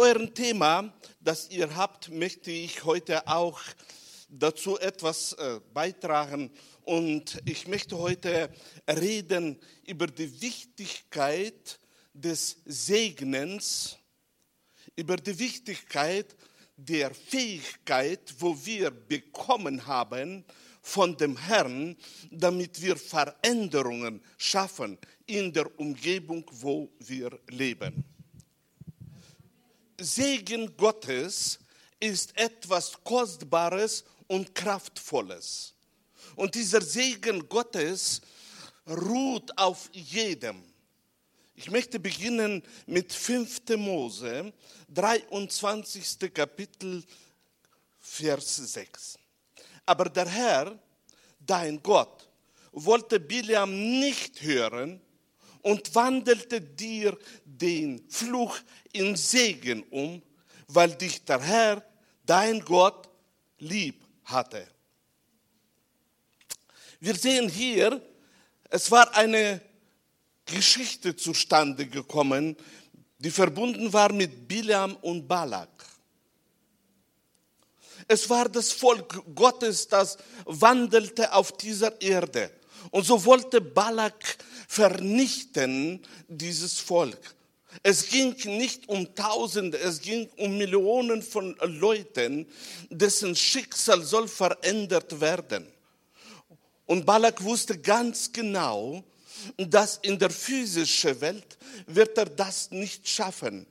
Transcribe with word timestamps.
eurem 0.00 0.32
Thema, 0.32 0.94
das 1.20 1.50
ihr 1.50 1.76
habt, 1.76 2.10
möchte 2.10 2.50
ich 2.50 2.84
heute 2.84 3.28
auch 3.28 3.60
dazu 4.30 4.78
etwas 4.78 5.34
äh, 5.34 5.60
beitragen. 5.74 6.50
Und 6.84 7.38
ich 7.44 7.68
möchte 7.68 7.98
heute 7.98 8.50
reden 8.88 9.60
über 9.86 10.06
die 10.06 10.40
Wichtigkeit 10.40 11.78
des 12.14 12.56
Segnens, 12.64 13.98
über 14.96 15.16
die 15.16 15.38
Wichtigkeit 15.38 16.34
der 16.78 17.14
Fähigkeit, 17.14 18.34
wo 18.38 18.56
wir 18.64 18.90
bekommen 18.90 19.86
haben 19.86 20.46
von 20.80 21.14
dem 21.14 21.36
Herrn, 21.36 21.94
damit 22.30 22.80
wir 22.80 22.96
Veränderungen 22.96 24.22
schaffen 24.38 24.96
in 25.26 25.52
der 25.52 25.78
Umgebung, 25.78 26.46
wo 26.52 26.90
wir 27.00 27.38
leben. 27.50 28.02
Segen 30.00 30.76
Gottes 30.76 31.58
ist 31.98 32.36
etwas 32.36 32.92
Kostbares 33.04 34.04
und 34.26 34.54
Kraftvolles. 34.54 35.74
Und 36.36 36.54
dieser 36.54 36.80
Segen 36.80 37.48
Gottes 37.48 38.20
ruht 38.86 39.56
auf 39.58 39.90
jedem. 39.92 40.62
Ich 41.54 41.70
möchte 41.70 42.00
beginnen 42.00 42.62
mit 42.86 43.12
5. 43.12 43.60
Mose, 43.76 44.52
23. 44.88 46.32
Kapitel, 46.32 47.04
Vers 48.00 48.56
6. 48.56 49.18
Aber 49.84 50.06
der 50.08 50.26
Herr, 50.26 50.78
dein 51.38 51.82
Gott, 51.82 52.28
wollte 52.72 53.20
Biliam 53.20 53.98
nicht 54.00 54.40
hören 54.40 55.00
und 55.62 55.94
wandelte 55.94 56.60
dir 56.60 57.16
den 57.44 58.08
Fluch 58.08 58.58
in 58.92 59.16
Segen 59.16 59.82
um, 59.90 60.22
weil 60.68 60.94
dich 60.94 61.24
der 61.24 61.40
Herr, 61.40 61.84
dein 62.24 62.60
Gott, 62.64 63.08
lieb 63.58 64.04
hatte. 64.24 64.66
Wir 67.00 67.14
sehen 67.14 67.48
hier, 67.48 68.02
es 68.68 68.90
war 68.90 69.14
eine 69.16 69.60
Geschichte 70.44 71.16
zustande 71.16 71.86
gekommen, 71.86 72.56
die 73.18 73.30
verbunden 73.30 73.92
war 73.92 74.12
mit 74.12 74.48
Bilam 74.48 74.96
und 74.96 75.26
Balak. 75.26 75.68
Es 78.08 78.28
war 78.28 78.48
das 78.48 78.72
Volk 78.72 79.22
Gottes, 79.34 79.88
das 79.88 80.18
wandelte 80.44 81.32
auf 81.32 81.56
dieser 81.56 82.00
Erde. 82.00 82.50
Und 82.90 83.04
so 83.04 83.24
wollte 83.24 83.60
Balak 83.60 84.38
vernichten 84.68 86.00
dieses 86.28 86.78
Volk. 86.78 87.34
Es 87.82 88.08
ging 88.08 88.34
nicht 88.46 88.88
um 88.88 89.14
Tausende, 89.14 89.78
es 89.78 90.00
ging 90.00 90.28
um 90.36 90.58
Millionen 90.58 91.22
von 91.22 91.56
Leuten, 91.62 92.46
dessen 92.90 93.36
Schicksal 93.36 94.02
soll 94.02 94.26
verändert 94.26 95.20
werden. 95.20 95.66
Und 96.86 97.06
Balak 97.06 97.42
wusste 97.42 97.78
ganz 97.78 98.32
genau, 98.32 99.04
dass 99.56 99.98
in 100.02 100.18
der 100.18 100.30
physischen 100.30 101.20
Welt 101.20 101.56
wird 101.86 102.18
er 102.18 102.26
das 102.26 102.70
nicht 102.72 103.08
schaffen. 103.08 103.66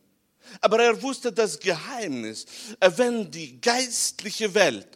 Aber 0.61 0.81
er 0.81 1.01
wusste 1.01 1.31
das 1.31 1.59
Geheimnis. 1.59 2.45
Wenn 2.95 3.29
die 3.29 3.59
geistliche 3.59 4.53
Welt 4.53 4.87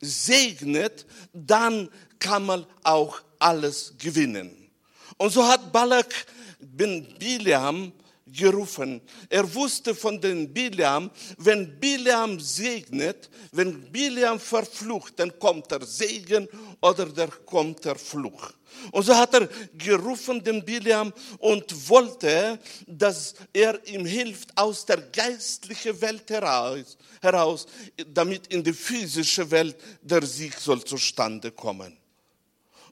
segnet, 0.00 1.06
dann 1.32 1.88
kann 2.18 2.44
man 2.46 2.66
auch 2.82 3.20
alles 3.44 3.92
gewinnen. 3.98 4.70
Und 5.18 5.30
so 5.30 5.46
hat 5.46 5.70
Balak 5.70 6.26
bin 6.58 7.06
Biliam 7.18 7.92
gerufen. 8.26 9.02
Er 9.28 9.52
wusste 9.54 9.94
von 9.94 10.18
den 10.20 10.52
Biliam, 10.52 11.10
wenn 11.36 11.78
Biliam 11.78 12.40
segnet, 12.40 13.28
wenn 13.52 13.92
Biliam 13.92 14.40
verflucht, 14.40 15.18
dann 15.18 15.38
kommt 15.38 15.70
der 15.70 15.84
Segen 15.84 16.48
oder 16.80 17.06
dann 17.06 17.30
kommt 17.44 17.84
der 17.84 17.96
Fluch. 17.96 18.52
Und 18.90 19.04
so 19.04 19.14
hat 19.14 19.34
er 19.34 19.48
gerufen 19.76 20.42
den 20.42 20.64
Biliam 20.64 21.12
und 21.38 21.88
wollte, 21.88 22.58
dass 22.86 23.34
er 23.52 23.86
ihm 23.86 24.04
hilft 24.06 24.56
aus 24.56 24.84
der 24.86 24.96
geistlichen 24.96 26.00
Welt 26.00 26.28
heraus, 26.30 26.96
heraus, 27.20 27.66
damit 28.08 28.46
in 28.48 28.64
die 28.64 28.72
physische 28.72 29.48
Welt 29.50 29.76
der 30.02 30.24
Sieg 30.24 30.54
soll 30.58 30.82
zustande 30.82 31.52
kommen. 31.52 32.03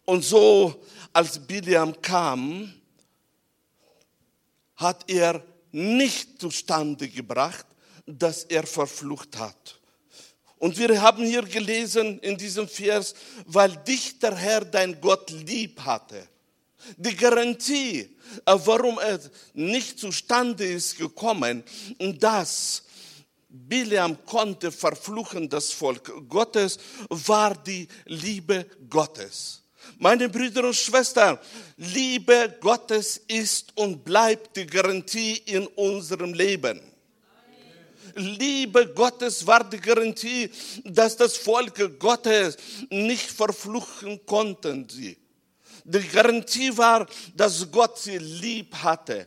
Und 0.04 0.24
so, 0.24 0.82
als 1.12 1.38
Biliam 1.38 2.00
kam, 2.00 2.72
hat 4.76 5.08
er 5.08 5.42
nicht 5.70 6.40
zustande 6.40 7.08
gebracht, 7.08 7.66
dass 8.06 8.44
er 8.44 8.66
verflucht 8.66 9.38
hat. 9.38 9.78
Und 10.58 10.78
wir 10.78 11.00
haben 11.00 11.24
hier 11.24 11.42
gelesen 11.42 12.20
in 12.20 12.36
diesem 12.36 12.68
Vers, 12.68 13.14
weil 13.46 13.76
dich 13.78 14.18
der 14.18 14.36
Herr 14.36 14.64
dein 14.64 15.00
Gott 15.00 15.30
lieb 15.30 15.80
hatte. 15.80 16.28
Die 16.96 17.16
Garantie, 17.16 18.16
äh, 18.44 18.56
warum 18.64 18.98
er 18.98 19.20
nicht 19.54 19.98
zustande 19.98 20.64
ist 20.64 20.98
gekommen, 20.98 21.62
dass 21.98 22.82
Biliam 23.48 24.24
konnte 24.24 24.72
verfluchen 24.72 25.48
das 25.48 25.72
Volk 25.72 26.28
Gottes, 26.28 26.78
war 27.08 27.54
die 27.54 27.86
Liebe 28.06 28.66
Gottes. 28.88 29.61
Meine 29.98 30.28
Brüder 30.28 30.64
und 30.64 30.76
Schwestern, 30.76 31.38
Liebe 31.76 32.56
Gottes 32.60 33.20
ist 33.28 33.72
und 33.76 34.04
bleibt 34.04 34.56
die 34.56 34.66
Garantie 34.66 35.42
in 35.46 35.66
unserem 35.68 36.34
Leben. 36.34 36.80
Liebe 38.14 38.88
Gottes 38.88 39.46
war 39.46 39.64
die 39.64 39.80
Garantie, 39.80 40.50
dass 40.84 41.16
das 41.16 41.36
Volk 41.36 41.98
Gottes 41.98 42.56
nicht 42.90 43.30
verfluchen 43.30 44.20
konnten 44.26 44.88
sie. 44.88 45.16
Die 45.84 46.08
Garantie 46.08 46.76
war, 46.76 47.06
dass 47.34 47.70
Gott 47.70 47.98
sie 47.98 48.18
lieb 48.18 48.74
hatte. 48.76 49.26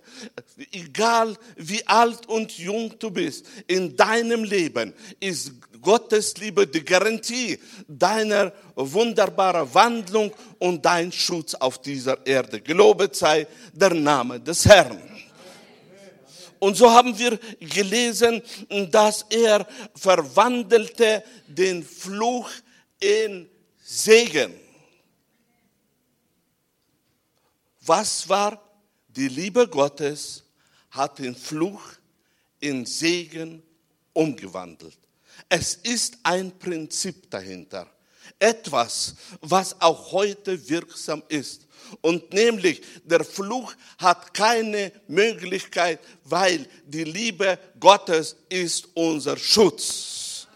Egal 0.72 1.36
wie 1.58 1.86
alt 1.86 2.28
und 2.28 2.58
jung 2.58 2.98
du 2.98 3.12
bist, 3.12 3.46
in 3.68 3.96
deinem 3.96 4.44
Leben 4.44 4.94
ist 5.20 5.52
Gottes 5.82 6.36
Liebe 6.38 6.66
die 6.66 6.84
Garantie 6.84 7.60
deiner 7.88 8.52
wunderbaren 8.76 9.72
Wandlung 9.74 10.32
und 10.58 10.84
dein 10.84 11.12
Schutz 11.12 11.54
auf 11.54 11.82
dieser 11.82 12.26
Erde. 12.26 12.62
Gelobet 12.62 13.16
sei 13.16 13.46
der 13.74 13.94
Name 13.94 14.40
des 14.40 14.66
Herrn. 14.66 15.00
Und 16.60 16.76
so 16.76 16.90
haben 16.90 17.18
wir 17.20 17.38
gelesen, 17.60 18.42
dass 18.90 19.26
er 19.30 19.68
verwandelte 19.94 21.24
den 21.48 21.84
Fluch 21.84 22.50
in 23.00 23.48
Segen. 23.84 24.65
Was 27.86 28.28
war 28.28 28.62
die 29.08 29.28
Liebe 29.28 29.68
Gottes, 29.68 30.44
hat 30.92 31.20
den 31.20 31.36
Fluch 31.36 31.82
in 32.60 32.86
Segen 32.86 33.62
umgewandelt. 34.14 34.98
Es 35.50 35.76
ist 35.76 36.18
ein 36.24 36.58
Prinzip 36.58 37.30
dahinter. 37.30 37.90
Etwas, 38.40 39.16
was 39.42 39.80
auch 39.82 40.12
heute 40.12 40.68
wirksam 40.68 41.22
ist. 41.28 41.68
Und 42.02 42.34
nämlich, 42.34 42.82
der 43.04 43.24
Fluch 43.24 43.74
hat 44.00 44.34
keine 44.34 44.92
Möglichkeit, 45.08 46.00
weil 46.24 46.68
die 46.88 47.04
Liebe 47.04 47.60
Gottes 47.80 48.36
ist 48.50 48.88
unser 48.96 49.38
Schutz. 49.38 50.48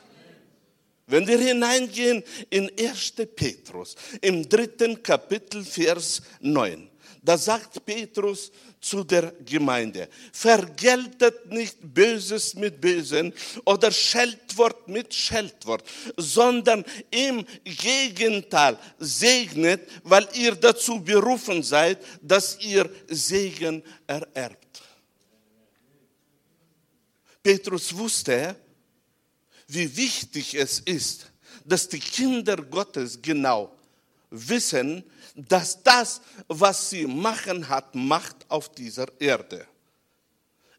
Wenn 1.06 1.28
wir 1.28 1.40
hineingehen 1.40 2.24
in 2.50 2.72
1. 2.80 3.14
Petrus, 3.36 3.96
im 4.22 4.48
dritten 4.48 5.02
Kapitel, 5.02 5.64
Vers 5.64 6.22
9, 6.40 6.90
da 7.30 7.38
sagt 7.38 7.86
Petrus 7.86 8.52
zu 8.82 9.04
der 9.04 9.32
Gemeinde, 9.46 10.10
vergeltet 10.34 11.46
nicht 11.52 11.78
Böses 11.80 12.56
mit 12.56 12.82
Bösen 12.82 13.32
oder 13.66 13.92
Scheltwort 13.92 14.88
mit 14.88 15.14
Scheltwort, 15.14 15.84
sondern 16.18 16.84
im 17.12 17.46
Gegenteil 17.64 18.80
segnet, 18.98 19.88
weil 20.04 20.28
ihr 20.34 20.56
dazu 20.56 21.00
berufen 21.00 21.62
seid, 21.62 22.04
dass 22.20 22.58
ihr 22.62 22.90
Segen 23.08 23.84
ererbt. 24.08 24.82
Petrus 27.44 27.96
wusste, 27.96 28.56
wie 29.68 29.96
wichtig 29.96 30.56
es 30.56 30.80
ist, 30.80 31.28
dass 31.64 31.88
die 31.88 32.00
Kinder 32.00 32.56
Gottes 32.56 33.22
genau 33.22 33.72
wissen, 34.32 35.04
dass 35.48 35.82
das, 35.84 36.22
was 36.48 36.90
sie 36.90 37.06
machen, 37.06 37.70
hat 37.70 37.96
Macht 37.96 38.46
auf 38.50 38.70
dieser 38.70 39.08
Erde. 39.20 39.66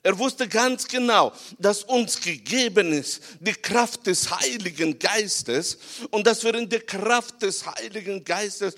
Er 0.03 0.19
wusste 0.19 0.49
ganz 0.49 0.89
genau, 0.89 1.33
dass 1.59 1.85
uns 1.85 2.19
gegeben 2.21 2.93
ist 2.93 3.23
die 3.39 3.53
Kraft 3.53 4.07
des 4.07 4.31
Heiligen 4.31 4.99
Geistes 4.99 5.79
und 6.11 6.27
dass 6.27 6.43
wir 6.43 6.55
in 6.55 6.69
der 6.69 6.81
Kraft 6.81 7.43
des 7.43 7.67
Heiligen 7.67 8.25
Geistes 8.25 8.75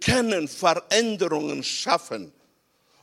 können 0.00 0.48
Veränderungen 0.48 1.62
schaffen. 1.62 2.32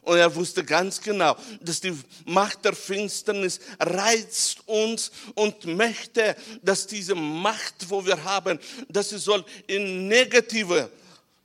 Und 0.02 0.18
er 0.18 0.36
wusste 0.36 0.66
ganz 0.66 1.00
genau, 1.00 1.38
dass 1.62 1.80
die 1.80 1.96
Macht 2.26 2.66
der 2.66 2.74
Finsternis 2.74 3.60
reizt 3.80 4.68
uns 4.68 5.12
und 5.36 5.66
möchte, 5.66 6.36
dass 6.62 6.88
diese 6.88 7.16
Macht, 7.16 7.88
wo 7.88 8.06
wir 8.06 8.22
haben, 8.22 8.60
dass 8.90 9.10
sie 9.10 9.20
soll 9.20 9.46
in 9.68 10.08
Negative 10.08 10.90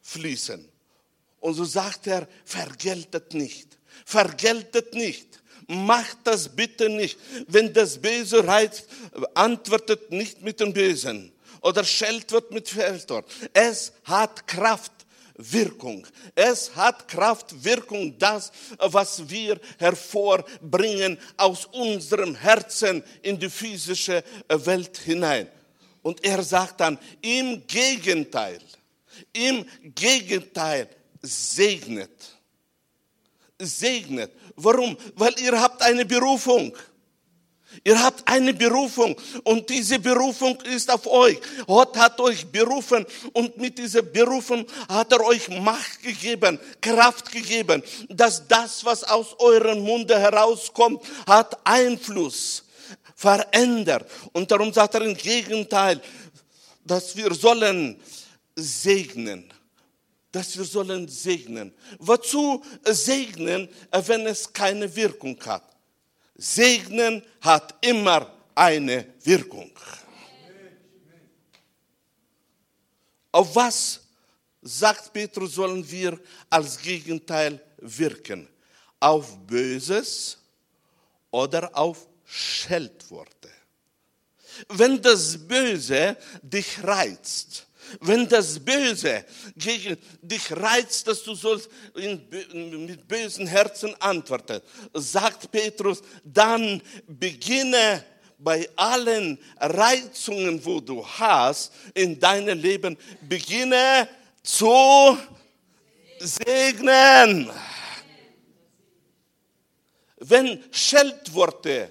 fließen. 0.03 0.67
Und 1.41 1.55
so 1.55 1.65
sagt 1.65 2.07
er, 2.07 2.29
vergeltet 2.45 3.35
nicht, 3.35 3.79
vergeltet 4.05 4.95
nicht. 4.95 5.41
Macht 5.69 6.19
das 6.25 6.49
bitte 6.49 6.89
nicht. 6.89 7.19
Wenn 7.49 7.73
das 7.73 8.01
Böse 8.01 8.47
reizt, 8.47 8.87
antwortet 9.35 10.13
nicht 10.13 10.43
mit 10.43 10.61
dem 10.61 10.73
Bösen 10.73 11.33
oder 11.61 11.83
schellt 11.83 12.31
wird 12.31 12.53
mit 12.53 12.69
Feldort. 12.69 13.27
Es 13.53 13.93
hat 14.05 14.47
Kraft. 14.47 14.93
Wirkung. 15.39 16.07
Es 16.35 16.75
hat 16.75 17.09
Kraft, 17.09 17.63
Wirkung, 17.63 18.19
das, 18.19 18.51
was 18.79 19.29
wir 19.29 19.61
hervorbringen 19.79 21.19
aus 21.37 21.67
unserem 21.67 22.35
Herzen 22.35 23.05
in 23.21 23.39
die 23.39 23.51
physische 23.51 24.25
Welt 24.49 24.97
hinein. 24.97 25.49
Und 26.01 26.25
er 26.25 26.43
sagt 26.43 26.81
dann, 26.81 26.99
im 27.21 27.67
Gegenteil, 27.67 28.61
im 29.33 29.67
Gegenteil, 29.95 30.89
segnet. 31.27 32.37
Segnet. 33.59 34.33
Warum? 34.57 34.97
Weil 35.15 35.35
ihr 35.41 35.61
habt 35.61 35.83
eine 35.83 36.05
Berufung. 36.05 36.77
Ihr 37.85 38.03
habt 38.03 38.27
eine 38.29 38.55
Berufung 38.55 39.17
und 39.43 39.69
diese 39.69 39.99
Berufung 39.99 40.59
ist 40.63 40.91
auf 40.91 41.07
euch. 41.07 41.39
Gott 41.67 41.97
hat 41.97 42.19
euch 42.21 42.47
berufen 42.47 43.05
und 43.33 43.57
mit 43.59 43.77
dieser 43.79 44.03
Berufung 44.03 44.67
hat 44.89 45.13
er 45.13 45.21
euch 45.25 45.49
Macht 45.49 46.03
gegeben, 46.03 46.59
Kraft 46.81 47.31
gegeben, 47.31 47.83
dass 48.09 48.47
das, 48.49 48.85
was 48.85 49.05
aus 49.05 49.39
eurem 49.39 49.81
Munde 49.81 50.19
herauskommt, 50.19 51.03
hat 51.27 51.59
Einfluss, 51.65 52.65
verändert. 53.15 54.11
Und 54.33 54.51
darum 54.51 54.73
sagt 54.73 54.95
er 54.95 55.03
im 55.03 55.17
Gegenteil, 55.17 56.01
dass 56.85 57.15
wir 57.17 57.35
sollen 57.35 58.01
segnen 58.55 59.53
dass 60.37 60.55
wir 60.59 60.67
sollen 60.67 61.09
segnen. 61.09 61.73
Wozu 61.99 62.63
segnen, 62.85 63.71
wenn 63.91 64.27
es 64.27 64.53
keine 64.53 64.95
Wirkung 64.95 65.43
hat? 65.47 65.75
Segnen 66.35 67.23
hat 67.41 67.75
immer 67.81 68.31
eine 68.55 69.15
Wirkung. 69.25 69.71
Auf 73.33 73.57
was, 73.57 74.01
sagt 74.61 75.11
Petrus, 75.15 75.55
sollen 75.55 75.91
wir 75.91 76.21
als 76.51 76.77
Gegenteil 76.77 77.59
wirken? 77.79 78.47
Auf 79.01 79.39
Böses 79.39 80.37
oder 81.31 81.75
auf 81.75 82.07
Scheldworte? 82.27 83.51
Wenn 84.69 85.01
das 85.01 85.39
Böse 85.49 86.15
dich 86.43 86.83
reizt, 86.83 87.66
wenn 88.01 88.29
das 88.29 88.59
Böse 88.59 89.25
gegen 89.57 89.97
dich 90.21 90.51
reizt, 90.53 91.07
dass 91.07 91.23
du 91.23 91.35
sollst 91.35 91.69
mit 91.95 93.07
bösen 93.07 93.47
Herzen 93.47 93.95
antworten, 94.01 94.61
sagt 94.95 95.51
Petrus, 95.51 96.03
dann 96.25 96.83
beginne 97.07 98.05
bei 98.39 98.69
allen 98.77 99.39
Reizungen, 99.59 100.63
wo 100.65 100.81
du 100.81 101.07
hast 101.07 101.73
in 101.95 102.19
deinem 102.19 102.59
Leben, 102.59 102.97
beginne 103.27 104.09
zu 104.43 105.17
segnen. 106.19 107.51
Wenn 110.19 110.63
Scheldworte 110.71 111.91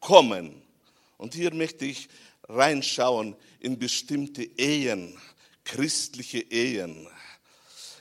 kommen, 0.00 0.62
und 1.16 1.34
hier 1.34 1.52
möchte 1.52 1.84
ich 1.84 2.08
reinschauen 2.48 3.36
in 3.60 3.78
bestimmte 3.78 4.42
Ehen, 4.56 5.16
christliche 5.64 6.38
Ehen. 6.38 7.08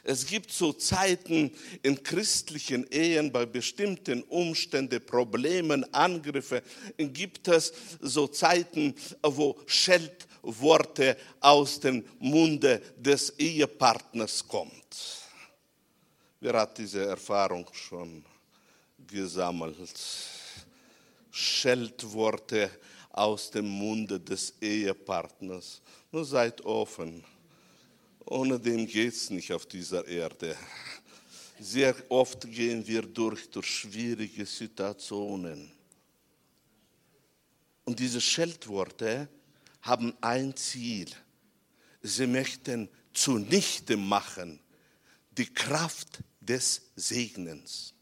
Es 0.04 0.25
gibt 0.25 0.54
so 0.54 0.71
Zeiten 0.71 1.51
in 1.83 2.01
christlichen 2.01 2.88
Ehen 2.89 3.30
bei 3.30 3.45
bestimmten 3.45 4.24
Umständen, 4.24 5.06
Problemen, 5.06 5.83
Angriffe, 5.94 6.63
gibt 6.98 7.50
es 7.50 7.74
so 8.00 8.25
Zeiten, 8.27 8.95
wo 9.21 9.59
Scheldworte 9.65 11.18
aus 11.42 11.81
dem 11.81 12.06
Munde 12.19 12.81
des 12.98 13.31
Ehepartners 13.38 14.48
kommt. 14.48 15.27
Wer 16.39 16.54
hat 16.54 16.77
diese 16.77 17.06
Erfahrung 17.06 17.68
schon 17.74 18.24
gesammelt? 19.06 19.89
Scheldworte 21.31 22.71
aus 23.18 23.50
dem 23.52 23.68
Munde 23.68 24.19
des 24.19 24.54
Ehepartners. 24.62 25.81
Nur 26.12 26.25
seid 26.25 26.62
offen. 26.62 27.24
Ohne 28.25 28.60
dem 28.60 28.86
geht 28.86 29.14
es 29.14 29.30
nicht 29.30 29.52
auf 29.52 29.66
dieser 29.66 30.08
Erde. 30.08 30.56
Sehr 31.60 31.96
oft 32.10 32.50
gehen 32.52 32.86
wir 32.86 33.02
durch, 33.02 33.50
durch 33.50 33.66
schwierige 33.66 34.46
Situationen. 34.46 35.72
Und 37.86 38.00
diese 38.00 38.22
Scheldworte 38.22 39.28
haben 39.81 40.14
ein 40.22 40.56
Ziel. 40.56 41.10
Sie 42.02 42.28
möchten 42.28 42.90
zunichte 43.14 43.98
machen 43.98 44.60
die 45.38 45.46
Kraft 45.46 46.19
des 46.42 46.81
Segnens. 46.96 47.94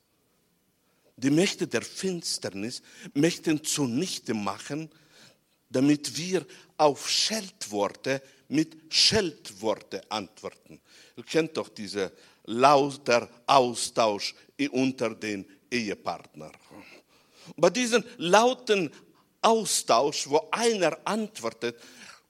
Die 1.17 1.29
Mächte 1.29 1.67
der 1.67 1.81
Finsternis 1.81 2.81
möchten 3.13 3.63
zunichte 3.63 4.33
machen 4.33 4.89
damit 5.75 6.15
wir 6.15 6.45
auf 6.77 7.09
Scheldworte 7.09 8.21
mit 8.47 8.77
Scheldworte 8.87 10.09
antworten. 10.09 10.79
Ihr 11.17 11.23
kennt 11.23 11.57
doch 11.57 11.67
diese 11.67 12.13
lauter 12.45 13.27
Austausch 13.45 14.33
unter 14.71 15.13
den 15.13 15.45
Ehepartnern. 15.69 16.53
Bei 17.57 17.69
diesem 17.69 18.05
lauten 18.17 18.89
Austausch, 19.41 20.29
wo 20.29 20.47
einer 20.49 20.97
antwortet, 21.03 21.77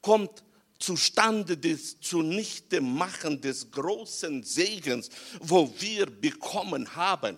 kommt 0.02 0.44
zustande 0.80 1.56
des 1.56 2.00
zunichte 2.00 2.82
machen 2.82 3.40
des 3.40 3.70
großen 3.70 4.42
Segens, 4.42 5.10
wo 5.40 5.72
wir 5.80 6.08
bekommen 6.08 6.96
haben. 6.96 7.38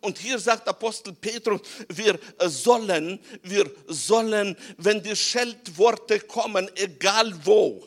Und 0.00 0.18
hier 0.18 0.38
sagt 0.38 0.68
Apostel 0.68 1.12
Petrus, 1.12 1.60
wir 1.88 2.18
sollen, 2.40 3.20
wir 3.42 3.70
sollen, 3.86 4.56
wenn 4.78 5.02
die 5.02 5.16
Scheldworte 5.16 6.20
kommen, 6.20 6.70
egal 6.76 7.34
wo, 7.44 7.86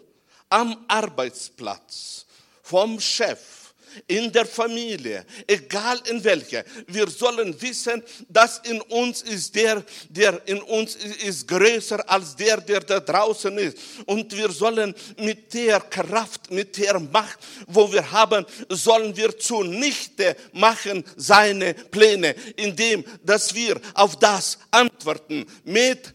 am 0.49 0.85
Arbeitsplatz, 0.87 2.25
vom 2.63 2.99
Chef, 2.99 3.58
in 4.07 4.31
der 4.31 4.45
Familie, 4.45 5.25
egal 5.47 5.99
in 6.09 6.23
welcher. 6.23 6.63
Wir 6.87 7.07
sollen 7.09 7.59
wissen, 7.61 8.03
dass 8.27 8.59
in 8.59 8.81
uns 8.81 9.21
ist 9.21 9.55
der, 9.55 9.83
der 10.09 10.41
in 10.47 10.61
uns 10.61 10.95
ist 10.95 11.47
größer 11.47 12.09
als 12.09 12.35
der, 12.35 12.61
der 12.61 12.81
da 12.81 12.99
draußen 12.99 13.57
ist. 13.57 13.77
Und 14.05 14.35
wir 14.35 14.49
sollen 14.51 14.93
mit 15.17 15.53
der 15.53 15.79
Kraft, 15.81 16.51
mit 16.51 16.77
der 16.77 16.99
Macht, 16.99 17.39
wo 17.67 17.91
wir 17.91 18.09
haben, 18.11 18.45
sollen 18.69 19.15
wir 19.15 19.37
zunichte 19.37 20.35
machen 20.53 21.03
seine 21.15 21.73
Pläne, 21.73 22.35
indem, 22.55 23.03
dass 23.23 23.53
wir 23.53 23.79
auf 23.93 24.17
das 24.17 24.57
antworten 24.71 25.45
mit 25.63 26.13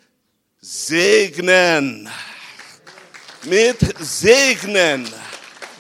Segnen. 0.61 2.09
Mit 3.45 3.79
Segnen 4.01 5.07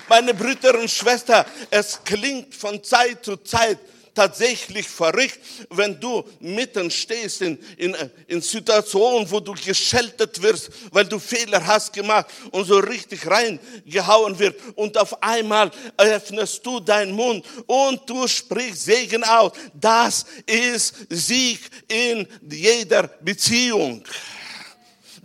meine 0.08 0.34
Brüder 0.34 0.78
und 0.78 0.90
Schwestern, 0.90 1.44
es 1.70 2.00
klingt 2.04 2.54
von 2.54 2.82
Zeit 2.82 3.24
zu 3.24 3.36
Zeit 3.38 3.78
tatsächlich 4.14 4.86
verrückt, 4.86 5.38
wenn 5.70 5.98
du 5.98 6.24
mitten 6.40 6.90
stehst 6.90 7.42
in, 7.42 7.58
in, 7.76 7.96
in 8.28 8.40
Situationen, 8.40 9.28
wo 9.30 9.40
du 9.40 9.52
gescheltet 9.52 10.40
wirst, 10.40 10.70
weil 10.92 11.04
du 11.04 11.18
Fehler 11.18 11.64
hast 11.66 11.92
gemacht 11.92 12.26
und 12.52 12.64
so 12.64 12.78
richtig 12.78 13.26
reingehauen 13.26 14.38
wird 14.38 14.56
und 14.76 14.96
auf 14.96 15.20
einmal 15.22 15.70
öffnest 15.96 16.64
du 16.64 16.80
deinen 16.80 17.12
Mund 17.12 17.44
und 17.66 18.08
du 18.08 18.26
sprichst 18.28 18.84
Segen 18.84 19.24
aus. 19.24 19.52
Das 19.74 20.24
ist 20.46 20.94
Sieg 21.10 21.60
in 21.88 22.26
jeder 22.48 23.08
Beziehung. 23.08 24.04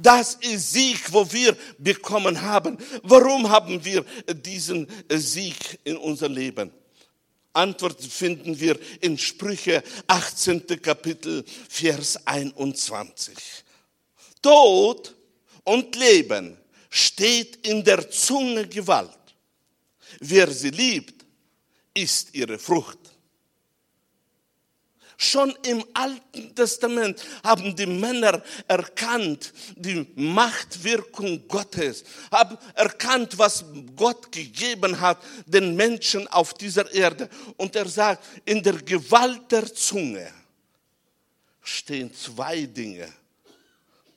Das 0.02 0.36
ist 0.36 0.72
Sieg, 0.72 1.12
wo 1.12 1.30
wir 1.32 1.58
bekommen 1.78 2.42
haben. 2.42 2.78
Warum 3.04 3.50
haben 3.50 3.84
wir 3.84 4.06
diesen 4.34 4.88
Sieg 5.10 5.80
in 5.84 5.98
unser 5.98 6.30
Leben? 6.30 6.72
Antwort 7.52 8.02
finden 8.02 8.58
wir 8.60 8.80
in 9.02 9.18
Sprüche 9.18 9.84
18. 10.08 10.82
Kapitel, 10.82 11.44
Vers 11.68 12.26
21. 12.26 13.38
Tod 14.42 15.16
und 15.66 15.96
Leben 15.96 16.58
steht 16.90 17.68
in 17.68 17.84
der 17.84 18.10
Zunge 18.10 18.68
Gewalt. 18.68 19.10
Wer 20.22 20.50
sie 20.52 20.70
liebt, 20.70 21.26
ist 21.94 22.34
ihre 22.34 22.58
Frucht. 22.58 22.99
Schon 25.22 25.54
im 25.64 25.84
Alten 25.94 26.56
Testament 26.56 27.22
haben 27.44 27.76
die 27.76 27.86
Männer 27.86 28.42
erkannt 28.70 29.52
die 29.76 30.08
Machtwirkung 30.16 31.46
Gottes, 31.46 32.06
haben 32.32 32.58
erkannt, 32.74 33.38
was 33.38 33.66
Gott 33.98 34.32
gegeben 34.32 34.98
hat 34.98 35.22
den 35.46 35.76
Menschen 35.76 36.26
auf 36.30 36.54
dieser 36.54 36.90
Erde. 36.94 37.30
Und 37.58 37.76
er 37.76 37.90
sagt, 37.90 38.26
in 38.46 38.64
der 38.64 38.82
Gewalt 38.82 39.52
der 39.52 39.66
Zunge 39.76 40.32
stehen 41.62 42.14
zwei 42.14 42.62
Dinge, 42.62 43.12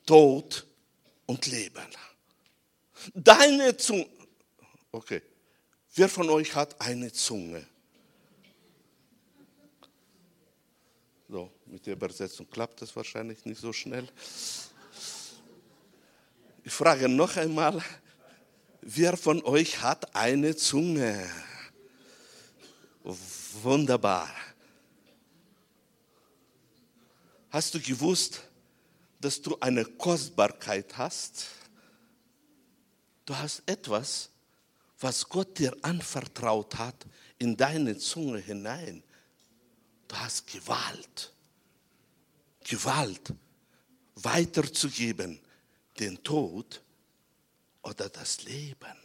Tod 0.05 0.65
und 1.25 1.45
Leben. 1.47 1.83
Deine 3.13 3.75
Zunge, 3.75 4.07
okay, 4.89 5.21
wer 5.95 6.07
von 6.07 6.29
euch 6.29 6.55
hat 6.55 6.79
eine 6.79 7.11
Zunge? 7.11 7.67
So, 11.33 11.51
mit 11.73 11.87
der 11.87 11.93
Übersetzung 11.93 12.47
klappt 12.47 12.83
das 12.83 12.95
wahrscheinlich 12.95 13.43
nicht 13.45 13.59
so 13.59 13.73
schnell. 13.73 14.07
Ich 16.63 16.71
frage 16.71 17.09
noch 17.09 17.35
einmal, 17.35 17.83
wer 18.81 19.17
von 19.17 19.43
euch 19.43 19.81
hat 19.81 20.15
eine 20.15 20.55
Zunge? 20.55 21.27
Wunderbar. 23.63 24.29
Hast 27.49 27.73
du 27.73 27.79
gewusst, 27.79 28.41
dass 29.19 29.41
du 29.41 29.57
eine 29.59 29.83
Kostbarkeit 29.83 30.95
hast? 30.95 31.47
Du 33.25 33.35
hast 33.35 33.63
etwas, 33.65 34.29
was 34.99 35.27
Gott 35.27 35.57
dir 35.57 35.75
anvertraut 35.81 36.75
hat, 36.77 37.07
in 37.39 37.57
deine 37.57 37.97
Zunge 37.97 38.37
hinein. 38.37 39.01
Du 40.07 40.15
hast 40.15 40.45
Gewalt. 40.45 41.32
Gewalt 42.63 43.33
weiterzugeben, 44.15 45.39
den 45.99 46.23
Tod 46.23 46.81
oder 47.81 48.09
das 48.09 48.43
Leben. 48.43 48.97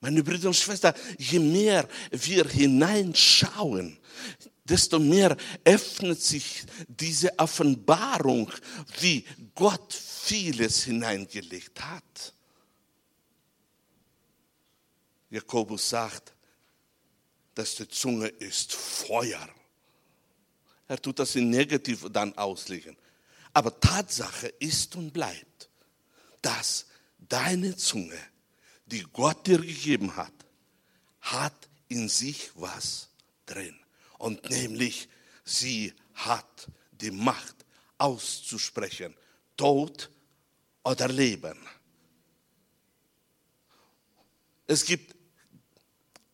Meine 0.00 0.22
Brüder 0.24 0.48
und 0.48 0.56
Schwestern, 0.56 0.94
je 1.16 1.38
mehr 1.38 1.88
wir 2.10 2.48
hineinschauen, 2.48 3.98
desto 4.64 4.98
mehr 4.98 5.36
öffnet 5.64 6.20
sich 6.20 6.64
diese 6.88 7.38
Offenbarung, 7.38 8.50
wie 9.00 9.24
Gott 9.54 9.92
vieles 9.92 10.84
hineingelegt 10.84 11.80
hat. 11.84 12.34
Jakobus 15.30 15.88
sagt, 15.88 16.34
dass 17.54 17.76
die 17.76 17.88
Zunge 17.88 18.28
ist 18.28 18.72
Feuer. 18.72 19.48
Er 20.88 21.00
tut 21.00 21.18
das 21.18 21.34
in 21.36 21.50
negativ 21.50 22.06
dann 22.10 22.36
auslegen. 22.36 22.96
Aber 23.52 23.78
Tatsache 23.80 24.48
ist 24.48 24.96
und 24.96 25.12
bleibt, 25.12 25.68
dass 26.40 26.86
deine 27.18 27.76
Zunge, 27.76 28.18
die 28.86 29.02
Gott 29.12 29.46
dir 29.46 29.58
gegeben 29.58 30.16
hat, 30.16 30.32
hat 31.20 31.68
in 31.88 32.08
sich 32.08 32.50
was 32.54 33.08
drin. 33.46 33.78
Und 34.18 34.48
nämlich, 34.50 35.08
sie 35.44 35.92
hat 36.14 36.68
die 36.92 37.10
Macht 37.10 37.64
auszusprechen, 37.98 39.14
Tod 39.56 40.10
oder 40.84 41.08
Leben. 41.08 41.58
Es 44.66 44.84
gibt, 44.84 45.14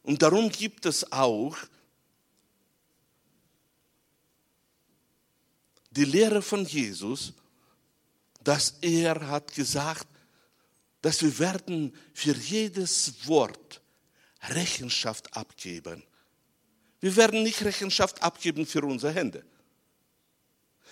und 0.02 0.22
darum 0.22 0.50
gibt 0.50 0.86
es 0.86 1.12
auch 1.12 1.56
die 5.98 6.04
Lehre 6.04 6.42
von 6.42 6.64
Jesus, 6.64 7.32
dass 8.44 8.76
er 8.80 9.26
hat 9.26 9.52
gesagt, 9.52 10.06
dass 11.02 11.20
wir 11.22 11.36
werden 11.40 11.92
für 12.14 12.36
jedes 12.36 13.26
Wort 13.26 13.80
Rechenschaft 14.42 15.36
abgeben. 15.36 16.04
Wir 17.00 17.16
werden 17.16 17.42
nicht 17.42 17.62
Rechenschaft 17.62 18.22
abgeben 18.22 18.64
für 18.64 18.84
unsere 18.84 19.12
Hände. 19.12 19.44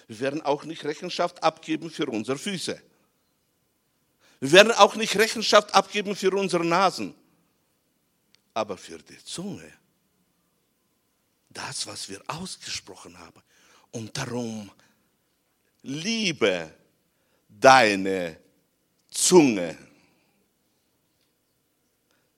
Wir 0.08 0.18
werden 0.18 0.42
auch 0.42 0.64
nicht 0.64 0.84
Rechenschaft 0.84 1.40
abgeben 1.40 1.88
für 1.88 2.06
unsere 2.06 2.38
Füße. 2.38 2.82
Wir 4.40 4.52
werden 4.52 4.72
auch 4.72 4.96
nicht 4.96 5.16
Rechenschaft 5.16 5.72
abgeben 5.72 6.16
für 6.16 6.32
unsere 6.32 6.64
Nasen. 6.64 7.14
Aber 8.54 8.76
für 8.76 8.98
die 8.98 9.22
Zunge, 9.24 9.72
das, 11.50 11.86
was 11.86 12.08
wir 12.08 12.20
ausgesprochen 12.26 13.16
haben. 13.18 13.40
Und 13.92 14.16
darum 14.16 14.70
liebe 15.86 16.74
deine 17.48 18.38
Zunge. 19.08 19.78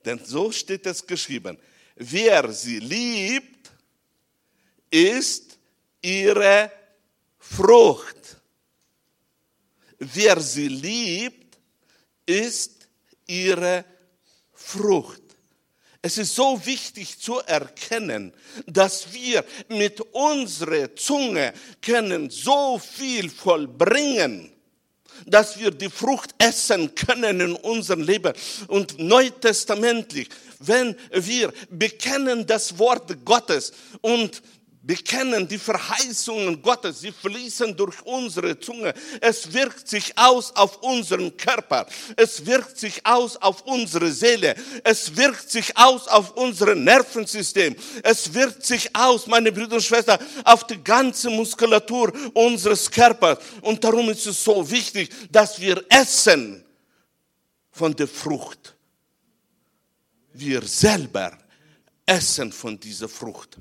Denn 0.04 0.24
so 0.24 0.52
steht 0.52 0.86
es 0.86 1.06
geschrieben. 1.06 1.58
Wer 1.96 2.52
sie 2.52 2.78
liebt, 2.78 3.70
ist 4.90 5.58
ihre 6.00 6.70
Frucht. 7.38 8.36
Wer 9.98 10.40
sie 10.40 10.68
liebt, 10.68 11.58
ist 12.24 12.88
ihre 13.26 13.84
Frucht. 14.52 15.27
Es 16.08 16.16
ist 16.16 16.36
so 16.36 16.58
wichtig 16.64 17.18
zu 17.18 17.40
erkennen, 17.40 18.32
dass 18.64 19.12
wir 19.12 19.44
mit 19.68 20.00
unserer 20.00 20.96
Zunge 20.96 21.52
können 21.82 22.30
so 22.30 22.78
viel 22.78 23.28
vollbringen, 23.28 24.50
dass 25.26 25.58
wir 25.58 25.70
die 25.70 25.90
Frucht 25.90 26.30
essen 26.38 26.94
können 26.94 27.40
in 27.42 27.52
unserem 27.56 28.00
Leben. 28.00 28.32
Und 28.68 28.98
neutestamentlich, 28.98 30.30
wenn 30.60 30.96
wir 31.12 31.52
bekennen 31.68 32.46
das 32.46 32.78
Wort 32.78 33.22
Gottes 33.26 33.74
und 34.00 34.40
bekennen 34.88 35.46
die 35.46 35.58
Verheißungen 35.58 36.62
Gottes, 36.62 37.00
sie 37.00 37.12
fließen 37.12 37.76
durch 37.76 38.00
unsere 38.06 38.58
Zunge. 38.58 38.94
Es 39.20 39.52
wirkt 39.52 39.86
sich 39.86 40.16
aus 40.16 40.50
auf 40.56 40.82
unseren 40.82 41.36
Körper. 41.36 41.86
Es 42.16 42.46
wirkt 42.46 42.78
sich 42.78 43.04
aus 43.04 43.36
auf 43.36 43.60
unsere 43.66 44.10
Seele. 44.10 44.54
Es 44.82 45.14
wirkt 45.14 45.50
sich 45.50 45.76
aus 45.76 46.08
auf 46.08 46.34
unser 46.38 46.74
Nervensystem. 46.74 47.76
Es 48.02 48.32
wirkt 48.32 48.64
sich 48.64 48.96
aus, 48.96 49.26
meine 49.26 49.52
Brüder 49.52 49.76
und 49.76 49.82
Schwestern, 49.82 50.20
auf 50.42 50.66
die 50.66 50.82
ganze 50.82 51.28
Muskulatur 51.28 52.10
unseres 52.32 52.90
Körpers. 52.90 53.40
Und 53.60 53.84
darum 53.84 54.08
ist 54.08 54.26
es 54.26 54.42
so 54.42 54.70
wichtig, 54.70 55.10
dass 55.30 55.60
wir 55.60 55.84
essen 55.90 56.64
von 57.72 57.94
der 57.94 58.08
Frucht. 58.08 58.74
Wir 60.32 60.62
selber 60.62 61.36
essen 62.06 62.50
von 62.50 62.80
dieser 62.80 63.10
Frucht. 63.10 63.58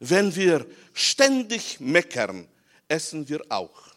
Wenn 0.00 0.34
wir 0.34 0.66
ständig 0.94 1.78
meckern, 1.78 2.48
essen 2.88 3.28
wir 3.28 3.42
auch. 3.50 3.90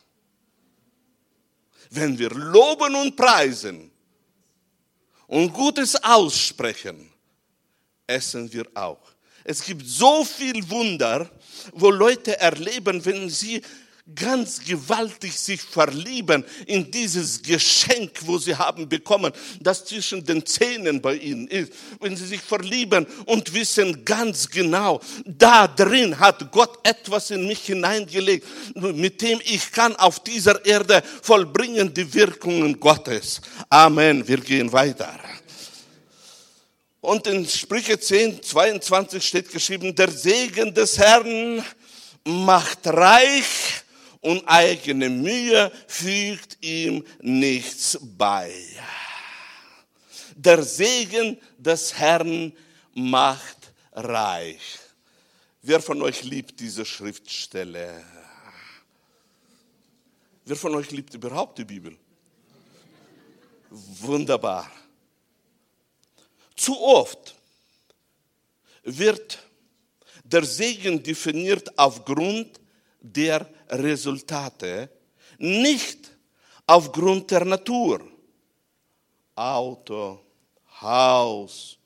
Wenn 1.89 2.17
wir 2.19 2.29
loben 2.29 2.95
und 2.95 3.15
preisen 3.15 3.89
und 5.27 5.53
Gutes 5.53 5.95
aussprechen, 6.03 7.09
essen 8.05 8.51
wir 8.51 8.67
auch. 8.73 9.13
Es 9.45 9.63
gibt 9.63 9.85
so 9.85 10.23
viel 10.23 10.69
Wunder, 10.69 11.29
wo 11.73 11.89
Leute 11.89 12.39
erleben, 12.39 13.03
wenn 13.05 13.29
sie 13.29 13.61
ganz 14.15 14.59
gewaltig 14.59 15.31
sich 15.39 15.61
verlieben 15.61 16.43
in 16.67 16.91
dieses 16.91 17.41
Geschenk, 17.41 18.11
wo 18.21 18.37
sie 18.37 18.53
haben 18.53 18.89
bekommen, 18.89 19.31
das 19.61 19.85
zwischen 19.85 20.25
den 20.25 20.45
Zähnen 20.45 21.01
bei 21.01 21.15
ihnen 21.15 21.47
ist. 21.47 21.71
Wenn 22.01 22.17
sie 22.17 22.25
sich 22.25 22.41
verlieben 22.41 23.07
und 23.25 23.53
wissen 23.53 24.03
ganz 24.03 24.49
genau, 24.49 24.99
da 25.25 25.67
drin 25.67 26.19
hat 26.19 26.51
Gott 26.51 26.85
etwas 26.85 27.31
in 27.31 27.47
mich 27.47 27.65
hineingelegt, 27.65 28.45
mit 28.75 29.21
dem 29.21 29.39
ich 29.45 29.71
kann 29.71 29.95
auf 29.95 30.19
dieser 30.19 30.65
Erde 30.65 31.01
vollbringen 31.21 31.93
die 31.93 32.13
Wirkungen 32.13 32.77
Gottes. 32.79 33.39
Amen. 33.69 34.27
Wir 34.27 34.37
gehen 34.37 34.71
weiter. 34.73 35.17
Und 36.99 37.25
in 37.27 37.47
Sprüche 37.47 37.97
10, 37.97 38.43
22 38.43 39.25
steht 39.25 39.49
geschrieben, 39.49 39.95
der 39.95 40.11
Segen 40.11 40.73
des 40.73 40.97
Herrn 40.97 41.63
macht 42.25 42.87
reich 42.87 43.82
und 44.23 44.47
eigene 44.47 45.09
Mühe 45.09 45.71
fügt 45.87 46.57
ihm 46.63 47.05
nichts 47.21 47.99
bei. 48.01 48.53
Der 50.35 50.63
Segen 50.63 51.39
des 51.57 51.93
Herrn 51.93 52.53
macht 52.93 53.71
reich. 53.91 54.79
Wer 55.61 55.81
von 55.81 56.01
euch 56.01 56.23
liebt 56.23 56.59
diese 56.59 56.85
Schriftstelle? 56.85 58.03
Wer 60.45 60.55
von 60.55 60.73
euch 60.75 60.89
liebt 60.91 61.13
überhaupt 61.13 61.57
die 61.57 61.65
Bibel? 61.65 61.95
Wunderbar. 63.69 64.71
Zu 66.55 66.79
oft 66.79 67.35
wird 68.83 69.39
der 70.23 70.45
Segen 70.45 71.01
definiert 71.03 71.77
aufgrund 71.77 72.59
der 73.01 73.49
Resultate, 73.73 74.89
nicht 75.37 76.11
aufgrund 76.65 77.31
der 77.31 77.45
Natur. 77.45 78.01
Auto, 79.35 80.19
Haus, 80.79 81.77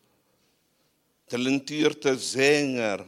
talentierte 1.28 2.18
Sänger, 2.18 3.06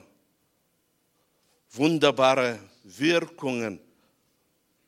wunderbare 1.72 2.60
Wirkungen. 2.84 3.80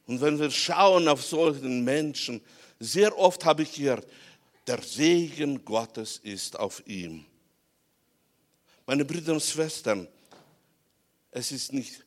Und 0.07 0.21
wenn 0.21 0.39
wir 0.39 0.51
schauen 0.51 1.07
auf 1.07 1.23
solchen 1.23 1.83
Menschen, 1.83 2.41
sehr 2.79 3.17
oft 3.17 3.45
habe 3.45 3.63
ich 3.63 3.73
gehört, 3.73 4.07
der 4.67 4.81
Segen 4.81 5.63
Gottes 5.63 6.19
ist 6.23 6.57
auf 6.57 6.85
ihm. 6.87 7.25
Meine 8.85 9.05
Brüder 9.05 9.33
und 9.33 9.43
Schwestern, 9.43 10.07
es 11.31 11.51
ist 11.51 11.71
nicht, 11.73 12.03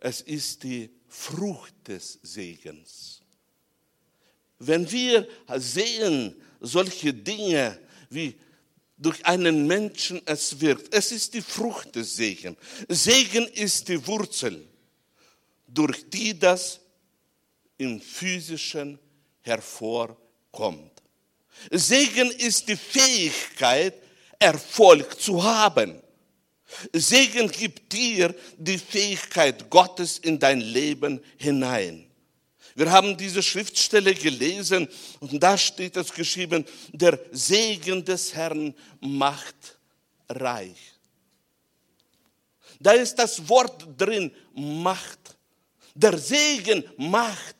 es 0.00 0.20
ist 0.22 0.62
die 0.62 0.90
Frucht 1.08 1.74
des 1.86 2.18
Segens. 2.22 3.20
Wenn 4.58 4.90
wir 4.90 5.26
sehen 5.56 6.34
solche 6.60 7.14
Dinge, 7.14 7.78
wie 8.10 8.38
durch 8.96 9.24
einen 9.24 9.66
Menschen 9.66 10.20
es 10.26 10.60
wirkt, 10.60 10.94
es 10.94 11.12
ist 11.12 11.32
die 11.34 11.40
Frucht 11.40 11.96
des 11.96 12.16
Segens. 12.16 12.58
Segen 12.88 13.46
ist 13.48 13.88
die 13.88 14.06
Wurzel, 14.06 14.66
durch 15.66 16.08
die 16.10 16.38
das 16.38 16.80
im 17.78 18.00
physischen 18.00 18.98
hervorkommt. 19.40 21.02
Segen 21.70 22.30
ist 22.30 22.68
die 22.68 22.76
Fähigkeit, 22.76 23.94
Erfolg 24.38 25.20
zu 25.20 25.42
haben. 25.42 26.02
Segen 26.92 27.50
gibt 27.50 27.92
dir 27.92 28.34
die 28.56 28.78
Fähigkeit 28.78 29.68
Gottes 29.70 30.18
in 30.18 30.38
dein 30.38 30.60
Leben 30.60 31.20
hinein. 31.36 32.06
Wir 32.74 32.90
haben 32.90 33.16
diese 33.16 33.42
Schriftstelle 33.42 34.14
gelesen 34.14 34.88
und 35.18 35.42
da 35.42 35.58
steht 35.58 35.96
es 35.96 36.12
geschrieben, 36.12 36.64
der 36.92 37.18
Segen 37.32 38.04
des 38.04 38.34
Herrn 38.34 38.74
macht 39.00 39.78
reich. 40.28 40.94
Da 42.78 42.92
ist 42.92 43.16
das 43.16 43.48
Wort 43.48 43.86
drin, 43.98 44.30
Macht. 44.54 45.36
Der 45.94 46.16
Segen 46.16 46.84
macht. 46.96 47.56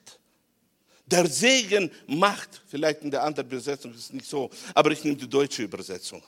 Der 1.04 1.26
Segen 1.26 1.90
macht. 2.06 2.62
Vielleicht 2.68 3.02
in 3.02 3.10
der 3.10 3.22
anderen 3.22 3.48
Übersetzung 3.48 3.92
ist 3.92 4.00
es 4.00 4.12
nicht 4.12 4.26
so, 4.26 4.48
aber 4.74 4.92
ich 4.92 5.04
nehme 5.04 5.16
die 5.16 5.28
deutsche 5.28 5.62
Übersetzung. 5.62 6.22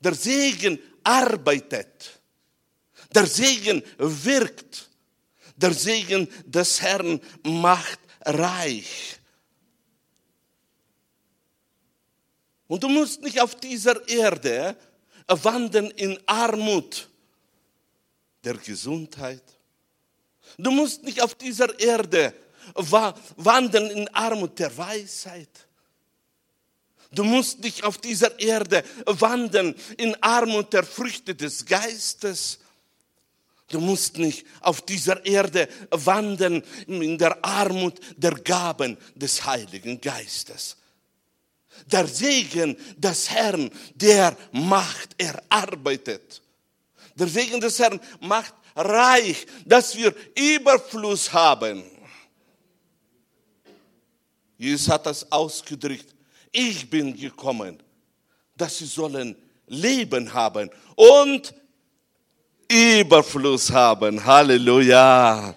Der 0.00 0.14
Segen 0.14 0.78
arbeitet. 1.04 2.20
Der 3.14 3.26
Segen 3.26 3.82
wirkt. 3.98 4.88
Der 5.56 5.72
Segen 5.72 6.28
des 6.44 6.80
Herrn 6.80 7.20
macht 7.42 8.00
reich. 8.24 9.18
Und 12.66 12.82
du 12.82 12.88
musst 12.88 13.20
nicht 13.20 13.40
auf 13.40 13.54
dieser 13.54 14.08
Erde 14.08 14.76
wandeln 15.26 15.90
in 15.90 16.18
Armut 16.26 17.08
der 18.42 18.54
Gesundheit. 18.54 19.42
Du 20.56 20.70
musst 20.70 21.02
nicht 21.02 21.22
auf 21.22 21.34
dieser 21.34 21.78
Erde 21.78 22.34
wandeln 22.74 23.90
in 23.90 24.08
Armut 24.08 24.58
der 24.58 24.76
Weisheit. 24.76 25.68
Du 27.12 27.24
musst 27.24 27.60
nicht 27.60 27.84
auf 27.84 27.98
dieser 27.98 28.38
Erde 28.38 28.82
wandeln 29.04 29.74
in 29.98 30.16
Armut 30.22 30.72
der 30.72 30.82
Früchte 30.82 31.34
des 31.34 31.66
Geistes. 31.66 32.58
Du 33.68 33.80
musst 33.80 34.16
nicht 34.18 34.46
auf 34.60 34.80
dieser 34.82 35.24
Erde 35.24 35.68
wandeln 35.90 36.62
in 36.86 37.18
der 37.18 37.44
Armut 37.44 38.00
der 38.16 38.32
Gaben 38.32 38.96
des 39.14 39.44
Heiligen 39.44 40.00
Geistes. 40.00 40.76
Der 41.86 42.06
Segen 42.06 42.76
des 42.96 43.30
Herrn, 43.30 43.70
der 43.94 44.36
macht, 44.52 45.10
er 45.18 45.42
arbeitet. 45.48 46.42
Der 47.14 47.28
Segen 47.28 47.60
des 47.60 47.78
Herrn 47.78 48.00
macht 48.20 48.54
reich, 48.74 49.46
dass 49.66 49.96
wir 49.96 50.14
Überfluss 50.34 51.32
haben. 51.32 51.82
Jesus 54.56 54.88
hat 54.88 55.06
das 55.06 55.30
ausgedrückt 55.30 56.12
ich 56.52 56.88
bin 56.88 57.16
gekommen, 57.16 57.82
dass 58.56 58.78
sie 58.78 58.86
sollen 58.86 59.34
Leben 59.66 60.32
haben 60.32 60.70
und 60.94 61.54
Überfluss 62.70 63.70
haben. 63.70 64.22
Halleluja. 64.24 65.54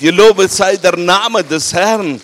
Gelobet 0.00 0.50
sei 0.50 0.76
der 0.76 0.96
Name 0.96 1.44
des 1.44 1.72
Herrn. 1.72 2.20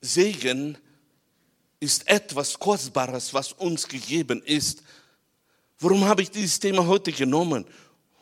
Segen 0.00 0.78
ist 1.80 2.08
etwas 2.08 2.58
Kostbares, 2.58 3.32
was 3.32 3.52
uns 3.52 3.86
gegeben 3.86 4.42
ist. 4.44 4.82
Warum 5.80 6.04
habe 6.04 6.22
ich 6.22 6.30
dieses 6.30 6.58
Thema 6.58 6.86
heute 6.86 7.12
genommen? 7.12 7.64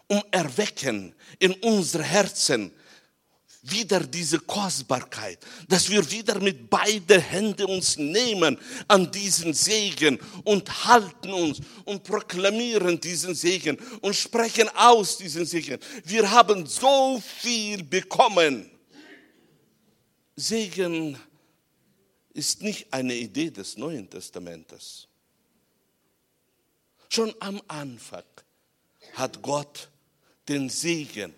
Um 0.09 0.23
erwecken 0.31 1.15
in 1.39 1.53
unsere 1.55 2.03
Herzen 2.03 2.71
wieder 3.71 4.01
diese 4.01 4.39
Kostbarkeit, 4.41 5.39
dass 5.69 5.89
wir 5.89 6.09
wieder 6.11 6.39
mit 6.41 6.71
beiden 6.71 7.21
Händen 7.21 7.67
uns 7.67 7.97
nehmen 7.97 8.59
an 8.89 9.11
diesen 9.11 9.53
Segen 9.55 10.19
und 10.45 10.85
halten 10.85 11.33
uns 11.33 11.61
und 11.85 12.05
proklamieren 12.05 13.01
diesen 13.01 13.35
Segen 13.35 13.79
und 14.01 14.15
sprechen 14.15 14.69
aus 14.71 15.19
diesen 15.19 15.45
Segen. 15.45 15.79
Wir 16.05 16.31
haben 16.31 16.67
so 16.67 17.23
viel 17.41 17.83
bekommen. 17.83 18.71
Segen 20.37 21.19
ist 22.35 22.63
nicht 22.63 22.93
eine 22.93 23.15
Idee 23.15 23.51
des 23.51 23.77
Neuen 23.77 24.09
Testamentes. 24.09 25.09
Schon 27.09 27.35
am 27.41 27.61
Anfang 27.69 28.25
hat 29.15 29.41
Gott 29.41 29.89
den 30.49 30.69
Segen 30.69 31.33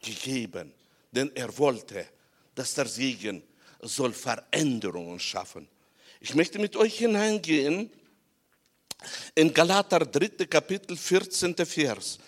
gegeben 0.00 0.72
denn 1.10 1.30
er 1.34 1.56
wollte, 1.58 2.06
dass 2.54 2.74
der 2.74 2.86
Segen 2.86 3.42
soll 3.82 4.12
Veränderungen 4.12 5.18
schaffen. 5.18 5.68
Ich 6.20 6.34
möchte 6.34 6.58
mit 6.58 6.76
euch 6.76 6.98
hineingehen 6.98 7.90
in 9.34 9.54
Galater 9.54 10.00
3. 10.00 10.46
Kapitel 10.46 10.96
14. 10.96 11.54
Vers. 11.64 12.18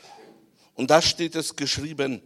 Und 0.74 0.90
da 0.90 1.02
steht 1.02 1.34
es 1.34 1.54
geschrieben, 1.54 2.22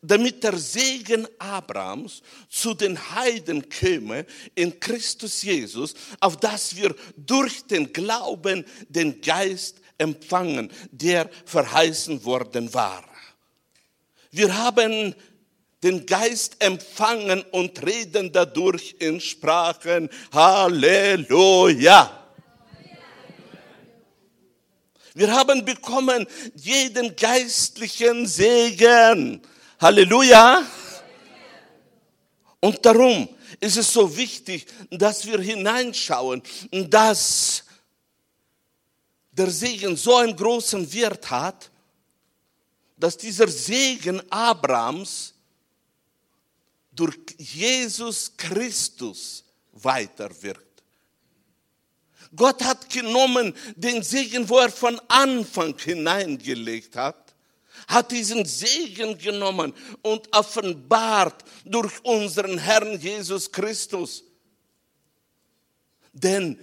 damit 0.00 0.42
der 0.42 0.56
Segen 0.56 1.28
Abrahams 1.38 2.22
zu 2.48 2.74
den 2.74 2.98
Heiden 3.10 3.68
käme 3.68 4.26
in 4.54 4.80
Christus 4.80 5.42
Jesus, 5.42 5.94
auf 6.20 6.38
das 6.38 6.74
wir 6.74 6.94
durch 7.16 7.66
den 7.66 7.92
Glauben 7.92 8.64
den 8.88 9.20
Geist 9.20 9.80
empfangen, 9.98 10.70
der 10.90 11.30
verheißen 11.44 12.24
worden 12.24 12.72
war. 12.72 13.04
Wir 14.30 14.56
haben 14.56 15.14
den 15.84 16.06
Geist 16.06 16.56
empfangen 16.60 17.42
und 17.50 17.84
reden 17.84 18.32
dadurch 18.32 18.96
in 19.00 19.20
Sprachen. 19.20 20.08
Halleluja. 20.32 22.22
Wir 25.12 25.30
haben 25.30 25.62
bekommen 25.62 26.26
jeden 26.54 27.14
geistlichen 27.14 28.26
Segen. 28.26 29.42
Halleluja. 29.78 30.66
Und 32.60 32.84
darum 32.84 33.28
ist 33.60 33.76
es 33.76 33.92
so 33.92 34.16
wichtig, 34.16 34.66
dass 34.90 35.26
wir 35.26 35.38
hineinschauen, 35.38 36.42
dass 36.88 37.62
der 39.30 39.50
Segen 39.50 39.96
so 39.96 40.16
einen 40.16 40.34
großen 40.34 40.90
Wert 40.94 41.30
hat, 41.30 41.70
dass 42.96 43.18
dieser 43.18 43.48
Segen 43.48 44.22
Abrams 44.30 45.33
durch 46.94 47.16
Jesus 47.38 48.32
Christus 48.36 49.44
weiterwirkt. 49.72 50.82
Gott 52.34 52.62
hat 52.64 52.90
genommen 52.90 53.54
den 53.76 54.02
Segen, 54.02 54.48
wo 54.48 54.58
er 54.58 54.70
von 54.70 55.00
Anfang 55.08 55.78
hineingelegt 55.78 56.96
hat, 56.96 57.34
hat 57.86 58.10
diesen 58.10 58.44
Segen 58.44 59.16
genommen 59.18 59.72
und 60.02 60.34
offenbart 60.34 61.44
durch 61.64 61.92
unseren 62.04 62.58
Herrn 62.58 62.98
Jesus 62.98 63.50
Christus. 63.50 64.24
Denn 66.12 66.58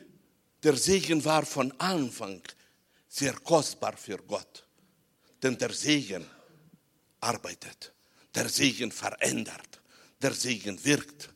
der 0.64 0.76
Segen 0.76 1.24
war 1.24 1.46
von 1.46 1.74
Anfang 1.80 2.42
sehr 3.08 3.34
kostbar 3.34 3.96
für 3.98 4.18
Gott. 4.18 4.66
Denn 5.42 5.58
der 5.58 5.74
Segen 5.74 6.26
arbeitet, 7.20 7.94
der 8.34 8.48
Segen 8.50 8.92
verändert 8.92 9.71
der 10.22 10.34
Segen 10.34 10.84
wirkt. 10.84 11.30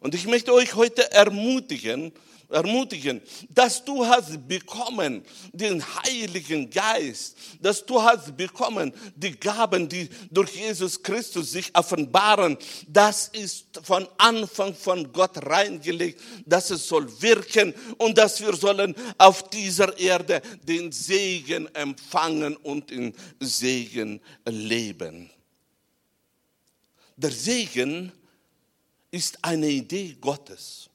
Und 0.00 0.14
ich 0.14 0.26
möchte 0.26 0.52
euch 0.52 0.74
heute 0.74 1.10
ermutigen, 1.12 2.12
ermutigen, 2.48 3.20
dass 3.50 3.84
du 3.84 4.06
hast 4.06 4.46
bekommen 4.46 5.24
den 5.52 5.82
Heiligen 5.82 6.70
Geist, 6.70 7.36
dass 7.60 7.84
du 7.84 8.00
hast 8.00 8.36
bekommen 8.36 8.92
die 9.16 9.32
Gaben, 9.32 9.88
die 9.88 10.08
durch 10.30 10.54
Jesus 10.54 11.02
Christus 11.02 11.52
sich 11.52 11.74
offenbaren. 11.74 12.56
Das 12.86 13.28
ist 13.28 13.80
von 13.82 14.06
Anfang 14.18 14.74
von 14.74 15.12
Gott 15.12 15.44
reingelegt, 15.44 16.20
dass 16.44 16.70
es 16.70 16.86
soll 16.86 17.10
wirken 17.20 17.74
und 17.98 18.16
dass 18.16 18.40
wir 18.40 18.54
sollen 18.54 18.94
auf 19.18 19.50
dieser 19.50 19.98
Erde 19.98 20.40
den 20.62 20.92
Segen 20.92 21.66
empfangen 21.74 22.56
und 22.56 22.90
in 22.90 23.12
Segen 23.40 24.20
leben. 24.44 25.30
Der 27.16 27.32
Segen 27.32 28.12
ist 28.12 28.25
eine 29.42 29.68
Idee 29.68 30.16
Gottes. 30.20 30.90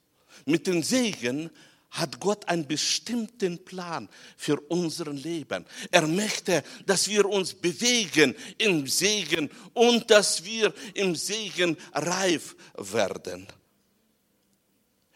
Mit 0.45 0.67
dem 0.67 0.83
Segen 0.83 1.49
hat 1.91 2.19
Gott 2.19 2.47
einen 2.47 2.65
bestimmten 2.65 3.63
Plan 3.63 4.07
für 4.37 4.59
unser 4.69 5.11
Leben. 5.11 5.65
Er 5.91 6.07
möchte, 6.07 6.63
dass 6.85 7.09
wir 7.09 7.25
uns 7.25 7.53
bewegen 7.53 8.33
im 8.57 8.87
Segen 8.87 9.49
und 9.73 10.09
dass 10.09 10.43
wir 10.45 10.73
im 10.93 11.15
Segen 11.15 11.77
reif 11.93 12.55
werden. 12.77 13.47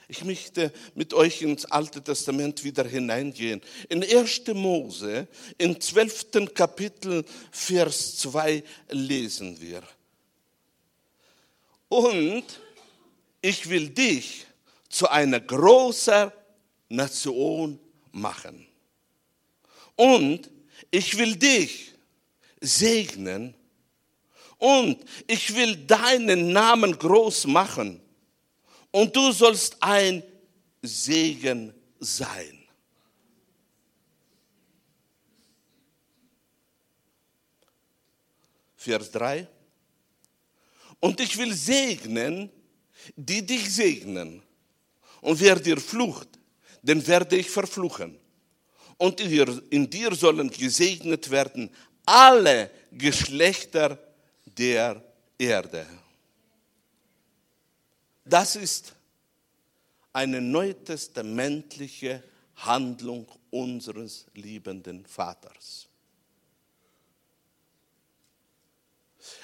Ich 0.08 0.24
möchte 0.24 0.72
mit 0.94 1.14
euch 1.14 1.42
ins 1.42 1.66
Alte 1.66 2.04
Testament 2.04 2.64
wieder 2.64 2.84
hineingehen. 2.84 3.62
In 3.90 4.04
1. 4.04 4.44
Mose, 4.54 5.28
im 5.58 5.80
12. 5.80 6.54
Kapitel, 6.54 7.26
Vers 7.52 8.18
2 8.18 8.64
lesen 8.90 9.60
wir. 9.60 9.82
Und 11.88 12.44
ich 13.46 13.70
will 13.70 13.90
dich 13.90 14.48
zu 14.90 15.08
einer 15.08 15.40
großen 15.40 16.32
Nation 16.90 17.80
machen. 18.12 18.66
Und 19.96 20.50
ich 20.90 21.16
will 21.16 21.36
dich 21.36 21.94
segnen 22.60 23.54
und 24.58 24.98
ich 25.28 25.56
will 25.56 25.76
deinen 25.76 26.54
Namen 26.54 26.98
groß 26.98 27.46
machen 27.46 28.02
und 28.90 29.16
du 29.16 29.32
sollst 29.32 29.78
ein 29.80 30.24
Segen 30.82 31.72
sein. 32.00 32.64
Vers 38.76 39.12
3. 39.12 39.48
Und 41.00 41.20
ich 41.20 41.38
will 41.38 41.54
segnen, 41.54 42.52
die 43.16 43.46
dich 43.46 43.74
segnen. 43.74 44.42
Und 45.22 45.40
wer 45.40 45.60
dir 45.60 45.78
flucht, 45.78 46.28
den 46.82 47.06
werde 47.08 47.36
ich 47.36 47.50
verfluchen. 47.50 48.18
Und 48.98 49.20
in 49.20 49.90
dir 49.90 50.16
sollen 50.16 50.50
gesegnet 50.50 51.30
werden 51.30 51.70
alle 52.06 52.70
Geschlechter 52.92 54.00
der 54.46 55.04
Erde. 55.38 55.86
Das 58.24 58.56
ist 58.56 58.94
eine 60.14 60.40
neutestamentliche 60.42 62.24
Handlung 62.56 63.28
unseres 63.50 64.26
liebenden 64.34 65.06
Vaters. 65.06 65.88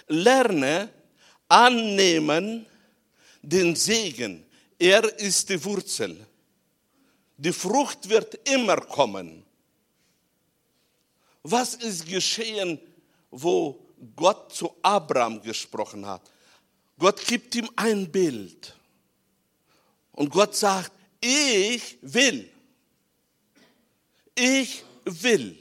Lerne 0.07 0.89
annehmen 1.47 2.65
den 3.41 3.75
Segen. 3.75 4.45
Er 4.77 5.03
ist 5.19 5.49
die 5.49 5.63
Wurzel. 5.63 6.25
Die 7.37 7.53
Frucht 7.53 8.07
wird 8.07 8.47
immer 8.49 8.77
kommen. 8.77 9.43
Was 11.43 11.75
ist 11.75 12.05
geschehen, 12.07 12.79
wo 13.31 13.79
Gott 14.15 14.53
zu 14.53 14.75
Abraham 14.81 15.41
gesprochen 15.41 16.05
hat? 16.05 16.21
Gott 16.99 17.25
gibt 17.25 17.55
ihm 17.55 17.69
ein 17.75 18.11
Bild. 18.11 18.75
Und 20.11 20.29
Gott 20.29 20.55
sagt, 20.55 20.91
ich 21.19 21.97
will. 22.01 22.49
Ich 24.35 24.83
will. 25.05 25.59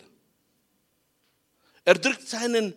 Er 1.85 1.95
drückt 1.95 2.29
seinen, 2.29 2.75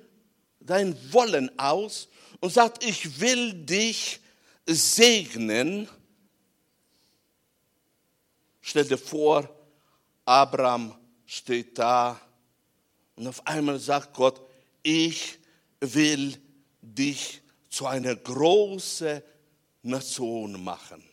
sein 0.66 0.96
Wollen 1.12 1.58
aus 1.60 2.08
und 2.40 2.54
sagt, 2.54 2.86
ich 2.86 3.20
will 3.20 3.54
dich 3.54 4.20
segnen. 4.66 5.88
Stell 8.62 8.86
dir 8.86 8.98
vor, 8.98 9.50
Abraham 10.26 10.96
steht 11.26 11.78
da 11.78 12.20
und 13.16 13.28
auf 13.28 13.46
einmal 13.46 13.80
sagt 13.80 14.14
Gott, 14.14 14.42
ich 14.82 15.40
will 15.80 16.38
dich 16.82 17.42
zu 17.70 17.86
einer 17.88 18.16
großen 18.16 19.22
Nation 19.82 20.64
machen. 20.64 21.04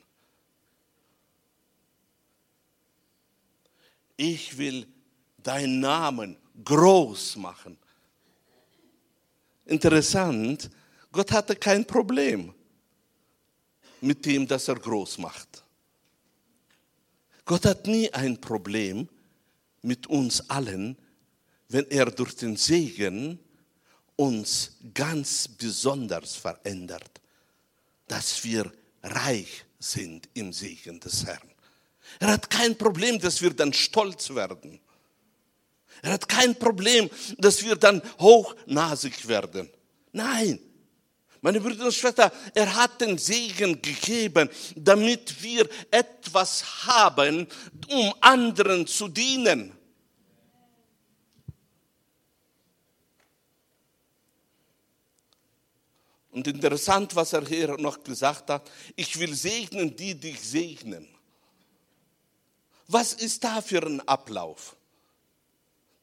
Ich 4.17 4.57
will 4.57 4.87
deinen 5.39 5.81
Namen 5.81 6.37
groß 6.63 7.37
machen. 7.37 7.79
Interessant, 9.65 10.71
Gott 11.11 11.33
hatte 11.33 11.57
kein 11.57 11.87
Problem 11.87 12.55
mit 14.03 14.25
dem, 14.27 14.47
dass 14.47 14.69
er 14.69 14.77
groß 14.77 15.19
macht. 15.19 15.65
Gott 17.45 17.67
hat 17.67 17.87
nie 17.87 18.13
ein 18.13 18.41
Problem 18.41 19.09
mit 19.83 20.07
uns 20.07 20.49
allen, 20.49 20.97
wenn 21.69 21.89
er 21.91 22.07
durch 22.07 22.37
den 22.37 22.57
Segen 22.57 23.39
uns 24.17 24.77
ganz 24.93 25.49
besonders 25.49 26.37
verändert, 26.37 27.21
dass 28.07 28.45
wir 28.45 28.71
reich 29.03 29.65
sind 29.79 30.29
im 30.35 30.53
Segen 30.53 31.01
des 31.01 31.25
Herrn. 31.25 31.51
Er 32.19 32.29
hat 32.29 32.51
kein 32.51 32.77
Problem, 32.77 33.19
dass 33.19 33.41
wir 33.41 33.51
dann 33.51 33.73
stolz 33.73 34.31
werden. 34.35 34.81
Er 36.03 36.13
hat 36.13 36.29
kein 36.29 36.59
Problem, 36.59 37.09
dass 37.39 37.65
wir 37.65 37.77
dann 37.77 38.03
hochnasig 38.19 39.27
werden. 39.29 39.71
Nein, 40.13 40.59
meine 41.42 41.61
Brüder 41.61 41.87
und 41.87 41.94
Schwestern, 41.94 42.31
er 42.55 42.74
hat 42.74 43.00
den 43.00 43.16
Segen 43.16 43.81
gegeben, 43.81 44.48
damit 44.76 45.42
wir 45.42 45.68
etwas 45.90 46.87
haben, 46.87 47.46
um 47.88 48.14
anderen 48.20 48.87
zu 48.87 49.09
dienen. 49.09 49.76
Und 56.31 56.46
interessant, 56.46 57.16
was 57.16 57.33
er 57.33 57.44
hier 57.44 57.76
noch 57.79 58.05
gesagt 58.05 58.50
hat, 58.50 58.70
ich 58.94 59.18
will 59.18 59.35
segnen, 59.35 59.96
die 59.96 60.14
dich 60.14 60.40
segnen. 60.40 61.09
Was 62.87 63.14
ist 63.14 63.42
da 63.42 63.61
für 63.61 63.85
ein 63.85 64.00
Ablauf? 64.07 64.76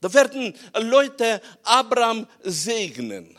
Da 0.02 0.14
werden 0.14 0.54
Leute 0.74 1.42
Abraham 1.64 2.28
segnen. 2.44 3.38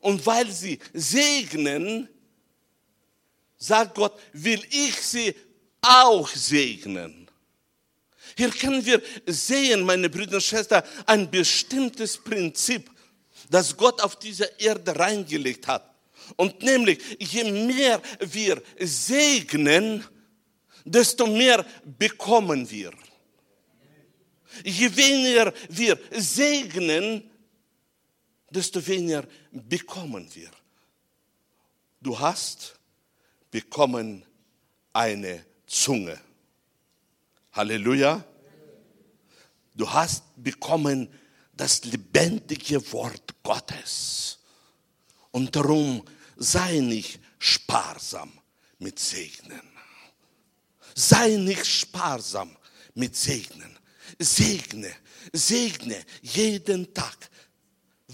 Und 0.00 0.24
weil 0.26 0.50
sie 0.50 0.78
segnen, 0.92 2.08
sagt 3.58 3.94
Gott, 3.94 4.18
will 4.32 4.62
ich 4.70 4.94
sie 4.96 5.34
auch 5.82 6.28
segnen. 6.28 7.28
Hier 8.36 8.50
können 8.50 8.84
wir 8.84 9.02
sehen, 9.26 9.82
meine 9.82 10.10
Brüder 10.10 10.36
und 10.36 10.42
Schwestern, 10.42 10.82
ein 11.06 11.30
bestimmtes 11.30 12.18
Prinzip, 12.18 12.90
das 13.48 13.76
Gott 13.76 14.00
auf 14.02 14.18
dieser 14.18 14.58
Erde 14.60 14.98
reingelegt 14.98 15.66
hat. 15.66 15.94
Und 16.34 16.60
nämlich, 16.62 16.98
je 17.18 17.44
mehr 17.44 18.02
wir 18.20 18.60
segnen, 18.80 20.04
desto 20.84 21.26
mehr 21.26 21.64
bekommen 21.84 22.68
wir. 22.70 22.92
Je 24.64 24.94
weniger 24.96 25.52
wir 25.68 25.98
segnen, 26.12 27.30
desto 28.56 28.84
weniger 28.86 29.24
bekommen 29.50 30.26
wir. 30.34 30.50
Du 32.00 32.18
hast 32.18 32.74
bekommen 33.50 34.24
eine 34.92 35.44
Zunge. 35.66 36.18
Halleluja. 37.52 38.24
Du 39.74 39.90
hast 39.92 40.24
bekommen 40.36 41.08
das 41.52 41.84
lebendige 41.84 42.80
Wort 42.92 43.34
Gottes. 43.42 44.38
Und 45.30 45.54
darum 45.54 46.02
sei 46.36 46.80
nicht 46.80 47.20
sparsam 47.38 48.32
mit 48.78 48.98
Segnen. 48.98 49.68
Sei 50.94 51.36
nicht 51.36 51.66
sparsam 51.66 52.56
mit 52.94 53.14
Segnen. 53.14 53.78
Segne, 54.18 54.94
segne 55.32 56.02
jeden 56.22 56.94
Tag 56.94 57.28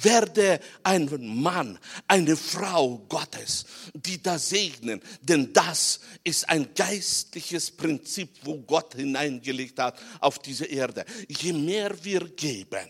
Werde 0.02 0.60
ein 0.82 1.08
Mann, 1.42 1.78
eine 2.06 2.36
Frau 2.36 2.98
Gottes, 3.08 3.64
die 3.94 4.22
da 4.22 4.38
segnen, 4.38 5.00
denn 5.20 5.52
das 5.52 6.00
ist 6.24 6.48
ein 6.48 6.68
geistliches 6.74 7.70
Prinzip, 7.70 8.30
wo 8.42 8.58
Gott 8.58 8.94
hineingelegt 8.94 9.78
hat 9.78 9.98
auf 10.20 10.38
diese 10.38 10.66
Erde. 10.66 11.04
Je 11.28 11.52
mehr 11.52 11.92
wir 12.04 12.20
geben, 12.28 12.88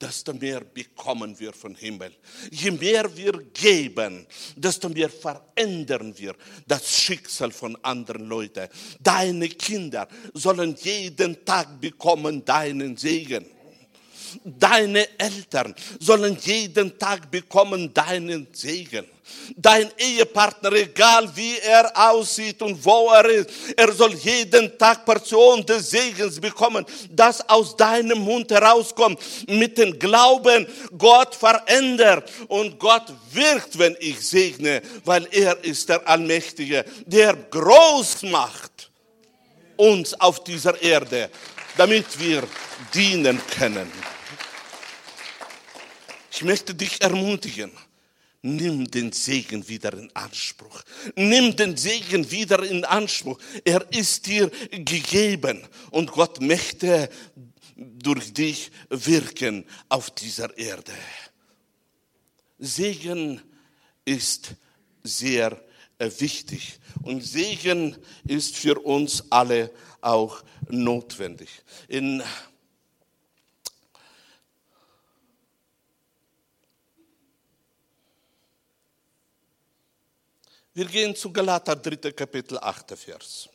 desto 0.00 0.34
mehr 0.34 0.60
bekommen 0.60 1.38
wir 1.38 1.52
vom 1.52 1.74
Himmel. 1.74 2.12
Je 2.50 2.70
mehr 2.70 3.16
wir 3.16 3.32
geben, 3.52 4.26
desto 4.56 4.88
mehr 4.88 5.08
verändern 5.08 6.14
wir 6.16 6.34
das 6.66 6.90
Schicksal 6.90 7.50
von 7.50 7.76
anderen 7.82 8.26
Leuten. 8.26 8.68
Deine 9.00 9.48
Kinder 9.48 10.08
sollen 10.34 10.76
jeden 10.82 11.44
Tag 11.44 11.80
bekommen 11.80 12.44
deinen 12.44 12.96
Segen. 12.96 13.46
Deine 14.42 15.06
Eltern 15.18 15.74
sollen 16.00 16.36
jeden 16.40 16.98
Tag 16.98 17.30
bekommen 17.30 17.92
deinen 17.92 18.48
Segen. 18.52 19.06
Dein 19.56 19.90
Ehepartner, 19.96 20.72
egal 20.72 21.34
wie 21.34 21.56
er 21.58 21.90
aussieht 21.94 22.60
und 22.60 22.84
wo 22.84 23.10
er 23.10 23.24
ist, 23.26 23.50
er 23.76 23.90
soll 23.92 24.14
jeden 24.14 24.76
Tag 24.78 25.04
Portion 25.04 25.64
des 25.64 25.90
Segens 25.90 26.38
bekommen, 26.38 26.84
das 27.10 27.46
aus 27.48 27.74
deinem 27.76 28.18
Mund 28.18 28.50
herauskommt. 28.50 29.18
Mit 29.48 29.78
dem 29.78 29.98
Glauben, 29.98 30.66
Gott 30.98 31.34
verändert 31.34 32.30
und 32.48 32.78
Gott 32.78 33.12
wirkt, 33.32 33.78
wenn 33.78 33.96
ich 34.00 34.20
segne, 34.20 34.82
weil 35.04 35.26
er 35.30 35.62
ist 35.64 35.88
der 35.88 36.06
Allmächtige, 36.06 36.84
der 37.06 37.34
groß 37.34 38.24
macht 38.24 38.90
uns 39.76 40.18
auf 40.20 40.44
dieser 40.44 40.80
Erde, 40.80 41.30
damit 41.76 42.18
wir 42.18 42.44
dienen 42.94 43.40
können. 43.58 43.90
Ich 46.34 46.42
möchte 46.42 46.74
dich 46.74 47.00
ermutigen. 47.00 47.70
Nimm 48.42 48.90
den 48.90 49.12
Segen 49.12 49.68
wieder 49.68 49.92
in 49.94 50.10
Anspruch. 50.16 50.82
Nimm 51.14 51.54
den 51.54 51.76
Segen 51.76 52.28
wieder 52.28 52.60
in 52.64 52.84
Anspruch. 52.84 53.38
Er 53.64 53.86
ist 53.92 54.26
dir 54.26 54.50
gegeben 54.70 55.62
und 55.92 56.10
Gott 56.10 56.40
möchte 56.40 57.08
durch 57.76 58.32
dich 58.32 58.72
wirken 58.90 59.64
auf 59.88 60.10
dieser 60.10 60.58
Erde. 60.58 60.92
Segen 62.58 63.40
ist 64.04 64.54
sehr 65.04 65.62
äh, 65.98 66.10
wichtig 66.18 66.80
und 67.02 67.22
Segen 67.22 67.96
ist 68.26 68.56
für 68.56 68.80
uns 68.80 69.30
alle 69.30 69.70
auch 70.00 70.42
notwendig. 70.68 71.48
In 71.86 72.24
Wir 80.76 80.86
gehen 80.86 81.14
zu 81.14 81.32
Galater 81.32 81.76
3. 81.76 82.10
Kapitel 82.10 82.58
8. 82.58 82.98
Vers. 82.98 83.48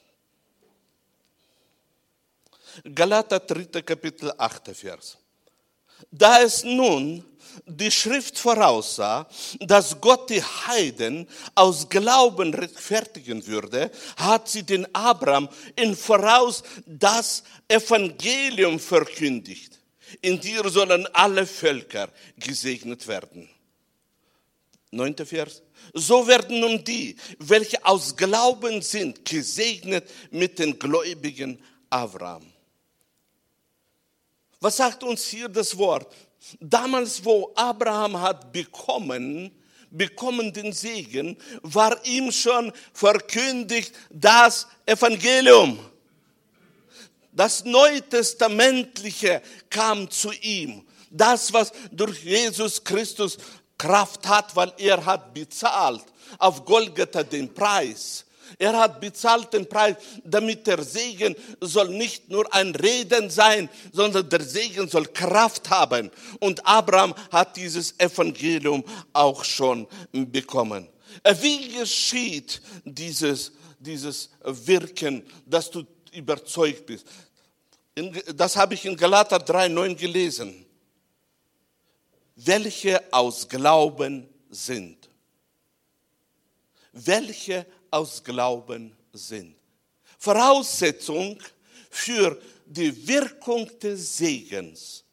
Galater 2.96 3.42
3. 3.42 3.82
Kapitel 3.82 4.32
8. 4.38 4.74
Vers. 4.74 5.18
Da 6.10 6.42
es 6.42 6.64
nun 6.64 7.26
die 7.66 7.92
Schrift 7.92 8.40
voraussah, 8.40 9.28
dass 9.60 10.00
Gott 10.00 10.30
die 10.30 10.42
Heiden 10.42 11.28
aus 11.56 11.90
Glauben 11.90 12.54
rechtfertigen 12.54 13.46
würde, 13.46 13.92
hat 14.16 14.48
sie 14.48 14.64
den 14.64 14.88
Abraham 14.96 15.50
in 15.76 15.98
Voraus 15.98 16.64
das 16.86 17.44
Evangelium 17.68 18.80
verkündigt. 18.80 19.78
In 20.22 20.40
dir 20.40 20.70
sollen 20.70 21.06
alle 21.08 21.46
Völker 21.46 22.08
gesegnet 22.38 23.06
werden. 23.08 23.50
Neunter 24.92 25.26
Vers. 25.26 25.62
So 25.94 26.28
werden 26.28 26.60
nun 26.60 26.84
die, 26.84 27.16
welche 27.38 27.84
aus 27.86 28.16
Glauben 28.16 28.82
sind, 28.82 29.24
gesegnet 29.24 30.10
mit 30.32 30.58
den 30.58 30.78
Gläubigen 30.78 31.62
Abraham. 31.90 32.46
Was 34.60 34.78
sagt 34.78 35.04
uns 35.04 35.26
hier 35.26 35.48
das 35.48 35.78
Wort? 35.78 36.14
Damals, 36.60 37.24
wo 37.24 37.52
Abraham 37.56 38.20
hat 38.20 38.52
bekommen, 38.52 39.52
bekommen 39.92 40.52
den 40.52 40.74
Segen, 40.74 41.38
war 41.62 42.04
ihm 42.06 42.32
schon 42.32 42.72
verkündigt 42.94 43.94
das 44.10 44.68
Evangelium. 44.86 45.80
Das 47.32 47.64
Neutestamentliche 47.64 49.42
kam 49.70 50.10
zu 50.10 50.32
ihm. 50.42 50.86
Das, 51.12 51.52
was 51.54 51.72
durch 51.92 52.24
Jesus 52.24 52.84
Christus 52.84 53.38
Kraft 53.80 54.28
hat, 54.28 54.56
weil 54.56 54.72
er 54.78 55.04
hat 55.04 55.34
bezahlt 55.34 56.04
auf 56.38 56.64
Golgatha 56.66 57.24
den 57.24 57.52
Preis. 57.52 58.26
Er 58.58 58.78
hat 58.78 59.00
bezahlt 59.00 59.54
den 59.54 59.68
Preis, 59.68 59.96
damit 60.24 60.68
der 60.68 60.84
Segen 60.84 61.36
soll 61.62 61.90
nicht 61.90 62.30
nur 62.30 62.52
ein 62.54 62.76
Reden 62.76 63.30
sein, 63.30 63.70
sondern 63.94 64.28
der 64.30 64.44
Segen 64.44 64.88
soll 64.88 65.06
Kraft 65.08 65.70
haben. 65.70 66.12
Und 66.40 66.66
Abraham 66.66 67.14
hat 67.32 67.56
dieses 67.56 67.98
Evangelium 68.00 68.84
auch 69.14 69.44
schon 69.44 69.88
bekommen. 70.12 70.88
Wie 71.40 71.70
geschieht 71.70 72.62
dieses, 72.84 73.52
dieses 73.80 74.30
Wirken, 74.44 75.24
dass 75.46 75.70
du 75.70 75.84
überzeugt 76.12 76.86
bist? 76.86 77.06
Das 78.36 78.56
habe 78.56 78.74
ich 78.74 78.86
in 78.86 78.98
Galater 78.98 79.38
3,9 79.38 79.96
gelesen 79.96 80.66
welche 82.46 83.12
aus 83.12 83.48
Glauben 83.48 84.28
sind. 84.50 85.10
Welche 86.94 87.66
aus 87.92 88.24
Glauben 88.24 88.96
sind. 89.12 89.56
Voraussetzung 90.18 91.42
für 91.90 92.42
die 92.66 93.08
Wirkung 93.08 93.68
des 93.80 94.18
Segens 94.18 95.04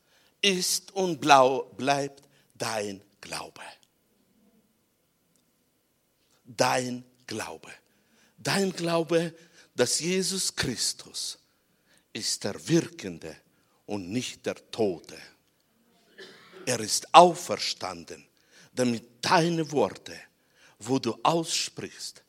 ist 0.41 0.93
und 0.95 1.21
bleibt 1.21 2.23
dein 2.55 3.03
Glaube. 3.21 3.63
Dein 6.45 7.05
Glaube. 7.27 7.73
Dein 8.39 8.73
Glaube, 8.73 9.35
dass 9.75 9.99
Jesus 9.99 10.55
Christus 10.55 11.39
ist 12.13 12.45
der 12.45 12.69
Wirkende 12.69 13.37
und 13.85 14.11
nicht 14.11 14.47
der 14.47 14.71
Tote 14.71 15.17
er 16.67 16.81
ist 16.81 17.13
auferstanden, 17.15 18.27
damit 18.75 19.05
deine 19.23 19.71
Worte, 19.73 20.19
wo 20.79 20.99
du 20.99 21.19
aussprichst, 21.23 22.23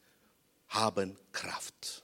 haben 0.70 1.18
Kraft. 1.32 2.04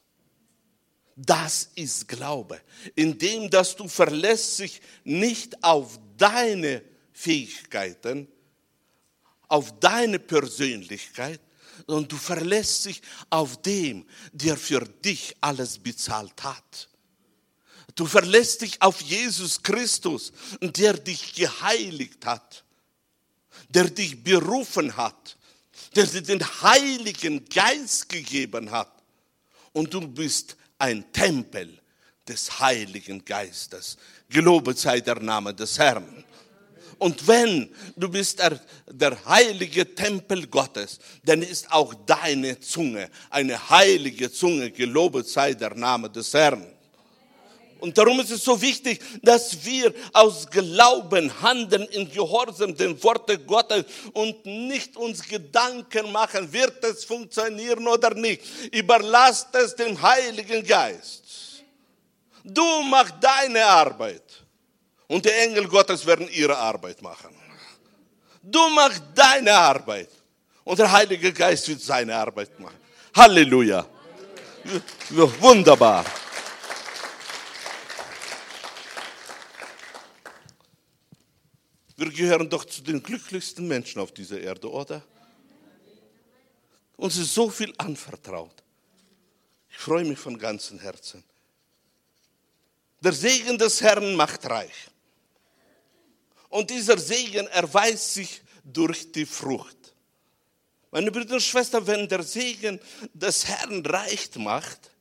Das 1.15 1.69
ist 1.75 2.07
Glaube, 2.07 2.59
indem 2.95 3.49
dass 3.49 3.75
du 3.75 3.87
verlässt 3.87 4.57
sich 4.57 4.81
nicht 5.03 5.63
auf 5.63 5.99
deine 6.17 6.81
Fähigkeiten, 7.11 8.27
auf 9.47 9.79
deine 9.79 10.17
Persönlichkeit, 10.17 11.39
sondern 11.85 12.07
du 12.07 12.17
verlässt 12.17 12.85
dich 12.85 13.01
auf 13.29 13.61
dem, 13.61 14.07
der 14.31 14.57
für 14.57 14.81
dich 14.81 15.35
alles 15.41 15.77
bezahlt 15.77 16.43
hat. 16.43 16.89
Du 17.95 18.05
verlässt 18.05 18.61
dich 18.61 18.81
auf 18.81 19.01
Jesus 19.01 19.61
Christus, 19.61 20.31
der 20.61 20.93
dich 20.93 21.33
geheiligt 21.33 22.25
hat, 22.25 22.63
der 23.69 23.89
dich 23.89 24.23
berufen 24.23 24.95
hat, 24.97 25.37
der 25.95 26.07
dir 26.07 26.21
den 26.21 26.43
Heiligen 26.61 27.45
Geist 27.45 28.09
gegeben 28.09 28.71
hat. 28.71 28.91
Und 29.73 29.93
du 29.93 30.07
bist 30.07 30.55
ein 30.79 31.11
Tempel 31.11 31.79
des 32.27 32.59
Heiligen 32.59 33.23
Geistes. 33.23 33.97
Gelobet 34.29 34.79
sei 34.79 34.99
der 34.99 35.19
Name 35.19 35.53
des 35.53 35.77
Herrn. 35.77 36.23
Und 36.97 37.27
wenn 37.27 37.69
du 37.95 38.07
bist 38.07 38.39
der, 38.39 38.59
der 38.87 39.23
heilige 39.25 39.93
Tempel 39.93 40.47
Gottes, 40.47 40.99
dann 41.23 41.41
ist 41.41 41.71
auch 41.71 41.93
deine 41.93 42.59
Zunge 42.59 43.09
eine 43.29 43.69
heilige 43.69 44.31
Zunge. 44.31 44.71
Gelobet 44.71 45.27
sei 45.27 45.53
der 45.53 45.75
Name 45.75 46.09
des 46.09 46.33
Herrn. 46.33 46.65
Und 47.83 47.97
darum 47.97 48.17
ist 48.21 48.31
es 48.31 48.45
so 48.45 48.61
wichtig, 48.61 49.01
dass 49.21 49.65
wir 49.65 49.93
aus 50.13 50.49
Glauben 50.49 51.29
handeln 51.41 51.83
in 51.87 52.09
Gehorsam 52.09 52.73
den 52.77 53.03
Worte 53.03 53.37
Gottes 53.37 53.83
und 54.13 54.45
nicht 54.45 54.95
uns 54.95 55.21
Gedanken 55.21 56.09
machen, 56.09 56.53
wird 56.53 56.81
es 56.85 57.03
funktionieren 57.03 57.85
oder 57.85 58.13
nicht. 58.13 58.41
Überlasst 58.71 59.53
es 59.55 59.75
dem 59.75 60.01
Heiligen 60.01 60.65
Geist. 60.65 61.61
Du 62.41 62.83
machst 62.83 63.15
deine 63.19 63.65
Arbeit 63.65 64.23
und 65.07 65.25
die 65.25 65.31
Engel 65.31 65.67
Gottes 65.67 66.05
werden 66.05 66.29
ihre 66.31 66.57
Arbeit 66.57 67.01
machen. 67.01 67.35
Du 68.41 68.65
machst 68.69 69.03
deine 69.13 69.53
Arbeit 69.53 70.07
und 70.63 70.79
der 70.79 70.89
Heilige 70.89 71.33
Geist 71.33 71.67
wird 71.67 71.81
seine 71.81 72.15
Arbeit 72.15 72.57
machen. 72.61 72.79
Halleluja. 73.13 73.85
Wunderbar. 75.09 76.05
Wir 82.03 82.11
gehören 82.11 82.49
doch 82.49 82.65
zu 82.65 82.81
den 82.81 83.01
glücklichsten 83.01 83.65
Menschen 83.65 84.01
auf 84.01 84.11
dieser 84.11 84.37
Erde, 84.37 84.69
oder? 84.69 85.01
Uns 86.97 87.15
ist 87.15 87.33
so 87.33 87.49
viel 87.49 87.73
anvertraut. 87.77 88.61
Ich 89.69 89.77
freue 89.77 90.03
mich 90.03 90.19
von 90.19 90.37
ganzem 90.37 90.79
Herzen. 90.79 91.23
Der 92.99 93.13
Segen 93.13 93.57
des 93.57 93.81
Herrn 93.81 94.15
macht 94.15 94.45
reich. 94.49 94.89
Und 96.49 96.69
dieser 96.69 96.97
Segen 96.97 97.47
erweist 97.47 98.15
sich 98.15 98.41
durch 98.65 99.09
die 99.09 99.25
Frucht. 99.25 99.77
Meine 100.91 101.09
Brüder 101.09 101.35
und 101.35 101.41
Schwestern, 101.41 101.87
wenn 101.87 102.09
der 102.09 102.23
Segen 102.23 102.81
des 103.13 103.47
Herrn 103.47 103.83
reich 103.85 104.29
macht, 104.35 104.91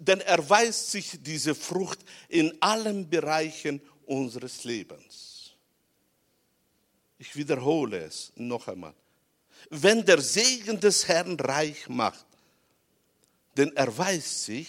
dann 0.00 0.20
erweist 0.20 0.90
sich 0.90 1.12
diese 1.22 1.54
Frucht 1.54 2.00
in 2.28 2.60
allen 2.60 3.08
Bereichen 3.08 3.80
unseres 4.04 4.64
Lebens. 4.64 5.29
Ich 7.20 7.36
wiederhole 7.36 7.98
es 7.98 8.32
noch 8.36 8.66
einmal. 8.66 8.94
Wenn 9.68 10.02
der 10.06 10.22
Segen 10.22 10.80
des 10.80 11.06
Herrn 11.06 11.38
reich 11.38 11.86
macht, 11.86 12.24
dann 13.56 13.76
erweist 13.76 14.44
sich 14.44 14.68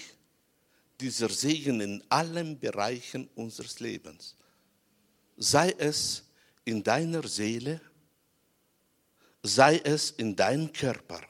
dieser 0.99 1.29
Segen 1.29 1.79
in 1.79 2.03
allen 2.09 2.59
Bereichen 2.59 3.29
unseres 3.35 3.79
Lebens. 3.79 4.35
Sei 5.37 5.73
es 5.77 6.25
in 6.65 6.83
deiner 6.83 7.25
Seele, 7.25 7.79
sei 9.41 9.77
es 9.77 10.11
in 10.11 10.35
deinem 10.35 10.73
Körper, 10.73 11.21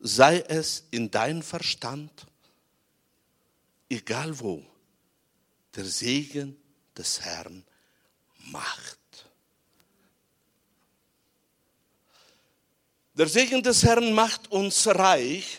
sei 0.00 0.40
es 0.40 0.84
in 0.90 1.10
deinem 1.10 1.40
Verstand, 1.40 2.26
egal 3.88 4.38
wo, 4.38 4.62
der 5.74 5.86
Segen 5.86 6.58
des 6.94 7.22
Herrn 7.22 7.64
macht. 8.36 9.01
Der 13.14 13.28
Segen 13.28 13.62
des 13.62 13.82
Herrn 13.82 14.14
macht 14.14 14.50
uns 14.50 14.86
reich. 14.86 15.58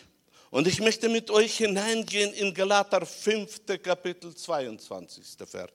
Und 0.49 0.67
ich 0.67 0.79
möchte 0.79 1.07
mit 1.07 1.29
euch 1.29 1.57
hineingehen 1.57 2.33
in 2.33 2.51
Galater 2.53 3.05
5. 3.05 3.61
Kapitel 3.81 4.35
22. 4.35 5.23
Vers. 5.45 5.69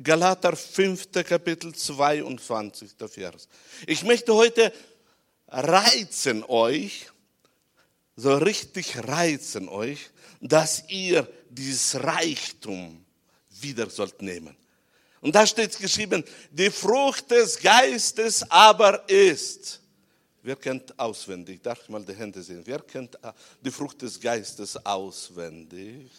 Galater 0.00 0.54
5. 0.54 1.10
Kapitel 1.24 1.74
22. 1.74 2.90
Vers. 3.08 3.48
Ich 3.86 4.04
möchte 4.04 4.32
heute 4.32 4.72
reizen 5.48 6.44
euch, 6.44 7.06
so 8.14 8.36
richtig 8.36 8.96
reizen 8.96 9.68
euch, 9.68 10.10
dass 10.40 10.84
ihr 10.88 11.28
dieses 11.48 11.96
Reichtum 12.00 13.04
wieder 13.60 13.90
sollt 13.90 14.22
nehmen. 14.22 14.56
Und 15.20 15.34
da 15.34 15.44
steht 15.46 15.76
geschrieben, 15.78 16.24
die 16.50 16.70
Frucht 16.70 17.30
des 17.32 17.58
Geistes 17.58 18.48
aber 18.48 19.08
ist 19.08 19.80
Wer 20.44 20.56
kennt 20.56 20.98
auswendig? 20.98 21.62
Darf 21.62 21.84
ich 21.84 21.88
mal 21.88 22.04
die 22.04 22.12
Hände 22.12 22.42
sehen? 22.42 22.60
Wer 22.66 22.80
kennt 22.80 23.14
äh, 23.24 23.32
die 23.62 23.70
Frucht 23.70 24.02
des 24.02 24.20
Geistes 24.20 24.76
auswendig? 24.84 26.10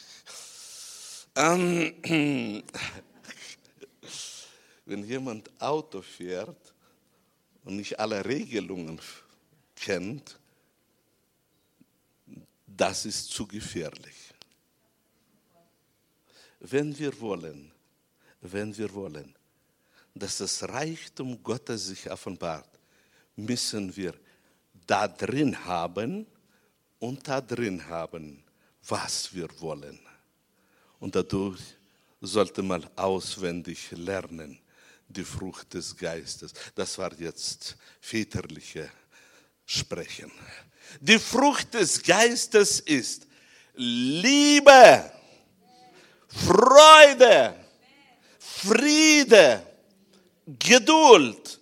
Ähm, 1.36 1.94
wenn 4.86 5.04
jemand 5.06 5.52
Auto 5.62 6.02
fährt 6.02 6.74
und 7.66 7.76
nicht 7.76 8.00
alle 8.00 8.26
Regelungen 8.26 9.00
kennt, 9.76 10.40
das 12.66 13.06
ist 13.06 13.30
zu 13.30 13.46
gefährlich. 13.46 14.34
Wenn 16.62 16.98
wir 16.98 17.20
wollen, 17.20 17.72
wenn 18.42 18.76
wir 18.76 18.92
wollen, 18.92 19.36
dass 20.16 20.40
das 20.40 20.68
Reichtum 20.68 21.44
Gottes 21.44 21.86
sich 21.86 22.10
offenbart, 22.10 22.75
müssen 23.36 23.96
wir 23.96 24.14
da 24.88 25.08
drin 25.08 25.66
haben 25.66 26.26
und 27.00 27.28
da 27.28 27.42
drin 27.42 27.88
haben, 27.88 28.44
was 28.88 29.34
wir 29.34 29.50
wollen. 29.60 30.00
Und 31.00 31.16
dadurch 31.16 31.62
sollte 32.22 32.64
man 32.64 32.88
auswendig 32.96 33.92
lernen, 33.92 34.60
die 35.08 35.24
Frucht 35.24 35.74
des 35.74 35.96
Geistes. 35.96 36.54
Das 36.74 36.98
war 36.98 37.14
jetzt 37.20 37.78
väterliche 38.00 38.90
Sprechen. 39.66 40.32
Die 41.00 41.20
Frucht 41.20 41.74
des 41.74 42.02
Geistes 42.02 42.80
ist 42.80 43.28
Liebe, 43.76 45.12
Freude, 46.28 47.56
Friede, 48.40 49.66
Geduld, 50.46 51.60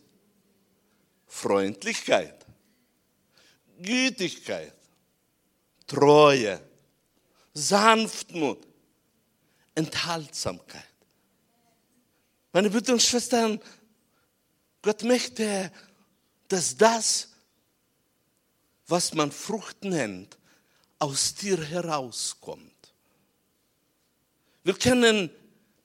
Freundlichkeit, 1.43 2.45
Gütigkeit, 3.77 4.73
Treue, 5.85 6.61
Sanftmut, 7.53 8.65
Enthaltsamkeit. 9.75 10.95
Meine 12.53 12.69
Brüder 12.69 12.93
und 12.93 13.01
Schwestern, 13.01 13.59
Gott 14.81 15.03
möchte, 15.03 15.69
dass 16.47 16.77
das, 16.77 17.33
was 18.87 19.13
man 19.13 19.29
Frucht 19.29 19.83
nennt, 19.83 20.37
aus 20.97 21.35
dir 21.35 21.61
herauskommt. 21.61 22.93
Wir 24.63 24.75
kennen 24.75 25.29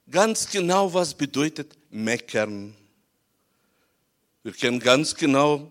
ganz 0.09 0.49
genau, 0.49 0.95
was 0.95 1.15
bedeutet 1.15 1.77
meckern, 1.91 2.78
wir 4.43 4.53
kennen 4.53 4.81
ganz 4.81 5.15
genau, 5.15 5.71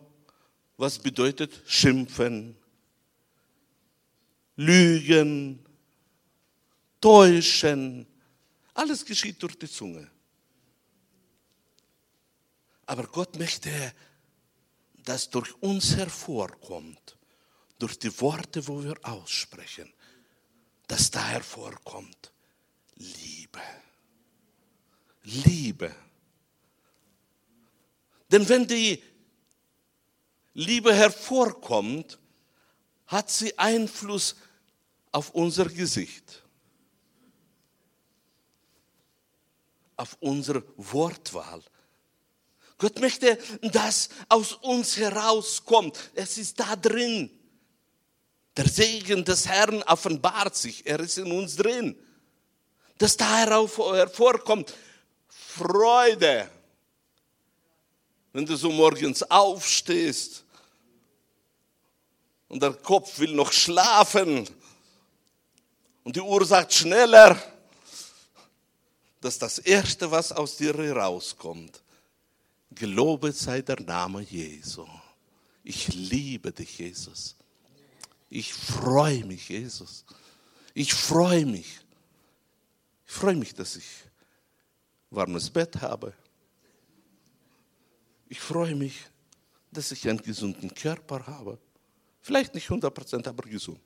was 0.77 0.99
bedeutet 0.99 1.63
schimpfen, 1.65 2.56
lügen, 4.56 5.65
täuschen. 7.01 8.08
Alles 8.73 9.06
geschieht 9.06 9.41
durch 9.41 9.58
die 9.58 9.69
Zunge. 9.69 10.10
Aber 12.86 13.03
Gott 13.08 13.38
möchte, 13.38 13.69
dass 15.03 15.30
durch 15.30 15.53
uns 15.62 15.95
hervorkommt, 15.95 17.17
durch 17.80 17.97
die 17.99 18.19
Worte, 18.21 18.67
wo 18.67 18.84
wir 18.84 18.95
aussprechen, 19.03 19.91
dass 20.88 21.12
da 21.12 21.25
hervorkommt 21.25 22.32
Liebe. 22.95 23.62
Liebe. 25.23 25.93
Denn 28.31 28.47
wenn 28.49 28.67
die 28.67 29.01
Liebe 30.53 30.93
hervorkommt, 30.93 32.17
hat 33.07 33.29
sie 33.29 33.57
Einfluss 33.57 34.35
auf 35.11 35.29
unser 35.31 35.65
Gesicht, 35.65 36.43
auf 39.95 40.17
unsere 40.19 40.63
Wortwahl. 40.75 41.63
Gott 42.77 42.99
möchte, 42.99 43.37
dass 43.61 44.09
aus 44.29 44.53
uns 44.53 44.97
herauskommt. 44.97 45.97
Es 46.13 46.37
ist 46.37 46.59
da 46.59 46.75
drin. 46.75 47.31
Der 48.55 48.67
Segen 48.67 49.23
des 49.23 49.47
Herrn 49.47 49.81
offenbart 49.83 50.55
sich. 50.55 50.85
Er 50.85 50.99
ist 50.99 51.17
in 51.17 51.31
uns 51.31 51.55
drin. 51.55 51.97
Dass 52.97 53.17
da 53.17 53.37
hervorkommt 53.37 54.73
Freude, 55.27 56.49
wenn 58.38 58.45
du 58.45 58.56
so 58.56 58.71
morgens 58.71 59.23
aufstehst 59.23 60.45
und 62.50 62.62
der 62.62 62.73
Kopf 62.73 63.17
will 63.17 63.34
noch 63.34 63.52
schlafen 63.52 64.47
und 66.04 66.15
die 66.15 66.21
Uhr 66.21 66.45
sagt 66.45 66.71
schneller, 66.71 67.41
dass 69.21 69.39
das 69.39 69.58
Erste, 69.58 70.12
was 70.12 70.32
aus 70.32 70.56
dir 70.56 70.76
herauskommt, 70.76 71.82
gelobet 72.70 73.36
sei 73.36 73.64
der 73.64 73.80
Name 73.80 74.22
Jesu. 74.22 74.86
Ich 75.64 75.88
liebe 75.95 76.51
dich, 76.51 76.78
Jesus. 76.78 77.36
Ich 78.30 78.53
freue 78.53 79.26
mich, 79.26 79.49
Jesus. 79.49 80.05
Ich 80.76 80.93
freue 80.93 81.47
mich. 81.47 81.80
Ich 83.07 83.14
freue 83.14 83.36
mich, 83.36 83.55
dass 83.55 83.78
ich 83.78 83.88
warmes 85.09 85.49
Bett 85.49 85.82
habe. 85.82 86.14
Ich 88.30 88.39
freue 88.39 88.75
mich, 88.75 89.05
dass 89.71 89.91
ich 89.91 90.07
einen 90.07 90.21
gesunden 90.21 90.73
Körper 90.73 91.25
habe. 91.25 91.57
Vielleicht 92.21 92.53
nicht 92.53 92.65
100 92.65 92.93
Prozent, 92.93 93.28
aber 93.28 93.47
gesund. 93.47 93.80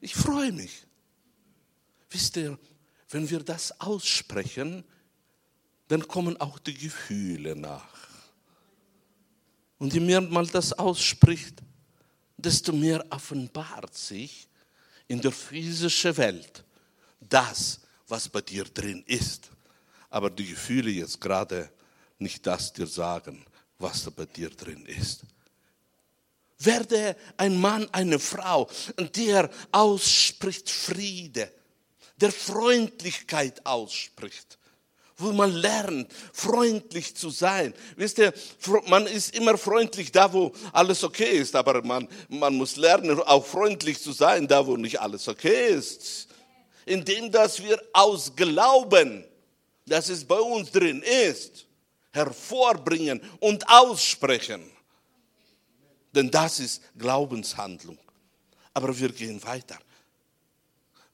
Ich 0.00 0.14
freue 0.14 0.52
mich. 0.52 0.86
Wisst 2.10 2.36
ihr, 2.36 2.58
wenn 3.10 3.28
wir 3.30 3.40
das 3.40 3.80
aussprechen, 3.80 4.84
dann 5.88 6.06
kommen 6.06 6.40
auch 6.40 6.58
die 6.58 6.74
Gefühle 6.74 7.54
nach. 7.54 7.94
Und 9.78 9.92
je 9.92 10.00
mehr 10.00 10.20
man 10.20 10.46
das 10.46 10.72
ausspricht, 10.72 11.62
desto 12.36 12.72
mehr 12.72 13.04
offenbart 13.10 13.94
sich 13.94 14.48
in 15.06 15.20
der 15.20 15.32
physischen 15.32 16.16
Welt 16.16 16.64
das, 17.20 17.80
was 18.08 18.28
bei 18.28 18.40
dir 18.40 18.64
drin 18.64 19.02
ist. 19.06 19.50
Aber 20.10 20.30
die 20.30 20.46
Gefühle 20.46 20.90
jetzt 20.90 21.20
gerade 21.20 21.70
nicht 22.18 22.46
das 22.46 22.72
dir 22.72 22.86
sagen, 22.86 23.44
was 23.78 24.04
da 24.04 24.10
bei 24.10 24.26
dir 24.26 24.50
drin 24.50 24.84
ist. 24.86 25.22
Werde 26.58 27.16
ein 27.36 27.60
Mann, 27.60 27.88
eine 27.92 28.18
Frau, 28.18 28.68
der 28.96 29.50
ausspricht 29.72 30.70
Friede, 30.70 31.50
der 32.16 32.32
Freundlichkeit 32.32 33.66
ausspricht, 33.66 34.58
wo 35.16 35.32
man 35.32 35.52
lernt, 35.52 36.12
freundlich 36.32 37.16
zu 37.16 37.30
sein. 37.30 37.74
Wisst 37.96 38.18
ihr, 38.18 38.32
man 38.86 39.06
ist 39.06 39.34
immer 39.34 39.58
freundlich 39.58 40.12
da, 40.12 40.32
wo 40.32 40.52
alles 40.72 41.02
okay 41.04 41.38
ist, 41.38 41.54
aber 41.54 41.82
man, 41.82 42.08
man 42.28 42.54
muss 42.54 42.76
lernen, 42.76 43.20
auch 43.20 43.44
freundlich 43.44 44.00
zu 44.00 44.12
sein, 44.12 44.46
da, 44.46 44.66
wo 44.66 44.76
nicht 44.76 45.00
alles 45.00 45.28
okay 45.28 45.74
ist. 45.74 46.28
Indem, 46.86 47.30
dass 47.30 47.62
wir 47.62 47.82
aus 47.92 48.34
Glauben, 48.36 49.24
dass 49.86 50.08
es 50.08 50.24
bei 50.24 50.38
uns 50.38 50.70
drin 50.70 51.02
ist, 51.02 51.63
hervorbringen 52.14 53.20
und 53.40 53.68
aussprechen. 53.68 54.70
Denn 56.12 56.30
das 56.30 56.60
ist 56.60 56.82
Glaubenshandlung. 56.96 57.98
Aber 58.72 58.96
wir 58.98 59.10
gehen 59.10 59.42
weiter. 59.42 59.78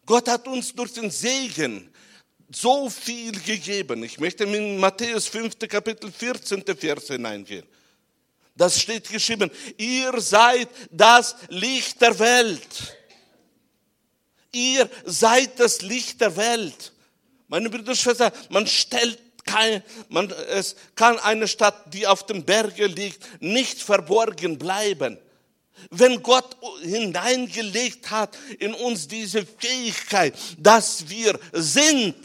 Gott 0.05 0.29
hat 0.29 0.47
uns 0.47 0.75
durch 0.75 0.93
den 0.93 1.11
Segen 1.11 1.93
so 2.53 2.91
viel 2.91 3.33
gegeben. 3.41 4.03
Ich 4.03 4.21
möchte 4.21 4.45
in 4.45 4.79
Matthäus 4.79 5.27
5. 5.29 5.59
Kapitel 5.69 6.13
14. 6.13 6.65
Vers 6.77 7.07
hineingehen. 7.07 7.67
Das 8.57 8.81
steht 8.81 9.09
geschrieben, 9.09 9.51
ihr 9.79 10.21
seid 10.21 10.69
das 10.91 11.35
Licht 11.49 12.01
der 12.01 12.19
Welt. 12.19 12.97
Ihr 14.53 14.91
seid 15.05 15.59
das 15.59 15.81
Licht 15.81 16.21
der 16.21 16.37
Welt. 16.37 16.93
Meine 17.49 17.71
Brüder 17.71 17.91
und 17.91 17.97
Schwestern, 17.97 18.33
man 18.51 18.67
stellt 18.67 19.30
kein, 19.51 19.83
man, 20.09 20.31
es 20.51 20.77
kann 20.95 21.19
eine 21.19 21.49
Stadt, 21.49 21.93
die 21.93 22.07
auf 22.07 22.27
dem 22.27 22.45
Berge 22.45 22.87
liegt, 22.87 23.43
nicht 23.43 23.83
verborgen 23.83 24.59
bleiben. 24.59 25.19
Wenn 25.91 26.23
Gott 26.23 26.57
hineingelegt 26.83 28.11
hat 28.11 28.37
in 28.59 28.75
uns 28.75 29.09
diese 29.09 29.45
Fähigkeit, 29.47 30.35
dass 30.59 31.09
wir 31.09 31.39
sind, 31.53 32.17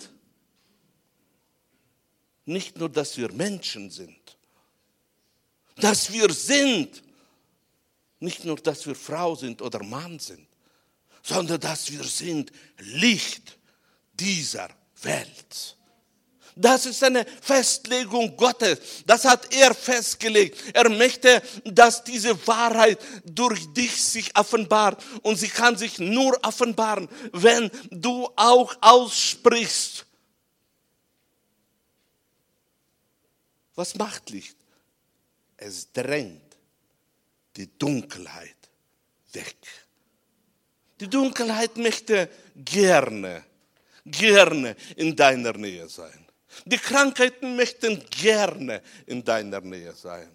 nicht 2.46 2.78
nur, 2.78 2.90
dass 2.90 3.18
wir 3.18 3.32
Menschen 3.32 3.90
sind, 3.90 4.18
dass 5.78 6.12
wir 6.12 6.32
sind, 6.32 7.02
nicht 8.20 8.46
nur, 8.46 8.58
dass 8.58 8.86
wir 8.86 8.96
Frau 8.96 9.36
sind 9.36 9.62
oder 9.62 9.84
Mann 9.84 10.20
sind, 10.20 10.48
sondern 11.24 11.60
dass 11.60 11.92
wir 11.92 12.04
sind 12.04 12.52
Licht 12.78 13.58
dieser 14.14 14.70
Welt. 15.02 15.75
Das 16.56 16.86
ist 16.86 17.04
eine 17.04 17.26
Festlegung 17.42 18.38
Gottes. 18.38 19.04
Das 19.06 19.26
hat 19.26 19.54
er 19.54 19.76
festgelegt. 19.76 20.58
Er 20.74 20.90
möchte, 20.90 21.42
dass 21.66 22.04
diese 22.04 22.48
Wahrheit 22.48 22.98
durch 23.26 23.74
dich 23.74 24.02
sich 24.02 24.38
offenbart. 24.38 25.04
Und 25.22 25.36
sie 25.36 25.50
kann 25.50 25.76
sich 25.78 26.00
nur 26.00 26.40
offenbaren, 26.44 27.10
wenn 27.34 27.70
du 27.92 28.30
auch 28.38 28.74
aussprichst. 28.80 30.06
Was 33.76 33.96
macht 33.96 34.30
Licht? 34.30 34.56
Es 35.58 35.92
drängt 35.92 36.56
die 37.58 37.68
Dunkelheit 37.78 38.56
weg. 39.34 39.58
Die 41.02 41.10
Dunkelheit 41.10 41.76
möchte 41.76 42.30
gerne, 42.56 43.44
gerne 44.06 44.78
in 44.96 45.14
deiner 45.14 45.52
Nähe 45.52 45.90
sein. 45.90 46.25
Die 46.66 46.78
Krankheiten 46.78 47.56
möchten 47.56 48.04
gerne 48.10 48.82
in 49.06 49.24
deiner 49.24 49.62
Nähe 49.62 49.94
sein. 49.94 50.30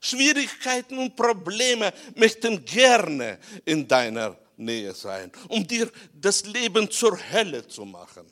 Schwierigkeiten 0.00 0.98
und 0.98 1.16
Probleme 1.16 1.92
möchten 2.14 2.64
gerne 2.64 3.38
in 3.64 3.86
deiner 3.86 4.36
Nähe 4.56 4.94
sein, 4.94 5.30
um 5.48 5.66
dir 5.66 5.90
das 6.12 6.44
Leben 6.44 6.90
zur 6.90 7.18
Hölle 7.32 7.66
zu 7.66 7.84
machen. 7.84 8.26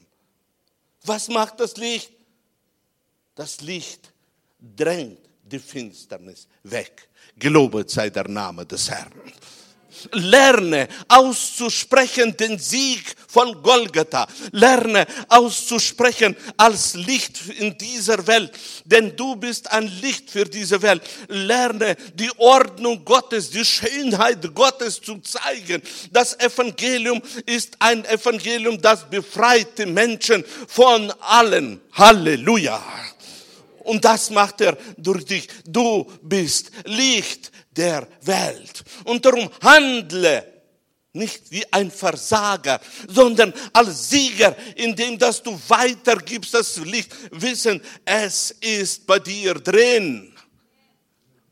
Was 1.05 1.29
macht 1.29 1.61
das 1.61 1.77
Licht? 1.77 2.13
Das 3.35 3.61
Licht 3.61 4.13
drängt 4.59 5.21
die 5.43 5.59
Finsternis 5.59 6.49
weg. 6.65 7.09
Gelobet 7.37 7.91
sei 7.91 8.11
der 8.11 8.29
Name 8.29 8.67
des 8.67 8.91
Herrn. 8.91 9.13
Lerne 10.13 10.89
auszusprechen 11.09 12.37
den 12.37 12.59
Sieg 12.59 13.15
von 13.29 13.63
Golgatha. 13.63 14.27
Lerne 14.53 15.07
auszusprechen 15.29 16.37
als 16.57 16.95
Licht 16.95 17.41
in 17.59 17.77
dieser 17.77 18.27
Welt, 18.27 18.53
denn 18.85 19.17
du 19.17 19.37
bist 19.37 19.71
ein 19.71 19.87
Licht 20.01 20.31
für 20.31 20.45
diese 20.45 20.81
Welt. 20.83 21.03
Lerne 21.29 21.97
die 22.15 22.31
Ordnung 22.39 23.05
Gottes, 23.05 23.51
die 23.51 23.65
Schönheit 23.65 24.55
Gottes 24.55 25.01
zu 25.01 25.19
zeigen. 25.19 25.83
Das 26.11 26.39
Evangelium 26.39 27.23
ist 27.47 27.77
ein 27.79 28.05
Evangelium, 28.05 28.81
das 28.81 29.09
befreit 29.09 29.79
die 29.79 29.87
Menschen 29.87 30.45
von 30.67 31.13
allen. 31.21 31.81
Halleluja. 31.93 32.83
Und 33.89 34.05
das 34.05 34.29
macht 34.29 34.61
er 34.61 34.77
durch 34.99 35.25
dich. 35.25 35.49
Du 35.65 36.05
bist 36.21 36.71
Licht 36.85 37.51
der 37.75 38.07
Welt. 38.21 38.85
Und 39.05 39.25
darum 39.25 39.49
handle 39.63 40.45
nicht 41.15 41.51
wie 41.51 41.65
ein 41.73 41.91
Versager, 41.91 42.81
sondern 43.09 43.53
als 43.73 44.11
Sieger, 44.11 44.55
indem 44.77 45.19
dass 45.19 45.43
du 45.43 45.59
weitergibst 45.69 46.53
das 46.53 46.77
Licht, 46.77 47.15
wissen, 47.31 47.81
es 48.05 48.51
ist 48.61 49.07
bei 49.07 49.19
dir 49.19 49.55
drin. 49.55 50.35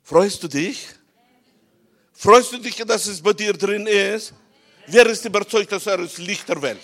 Freust 0.02 0.42
du 0.42 0.48
dich? 0.48 0.88
Freust 2.12 2.52
du 2.52 2.58
dich, 2.58 2.76
dass 2.76 3.06
es 3.06 3.22
bei 3.22 3.32
dir 3.32 3.54
drin 3.54 3.86
ist? 3.86 4.34
Wer 4.88 5.06
ist 5.06 5.24
überzeugt, 5.24 5.72
dass 5.72 5.86
er 5.86 6.00
ist 6.00 6.18
Licht 6.18 6.46
der 6.50 6.60
Welt? 6.60 6.82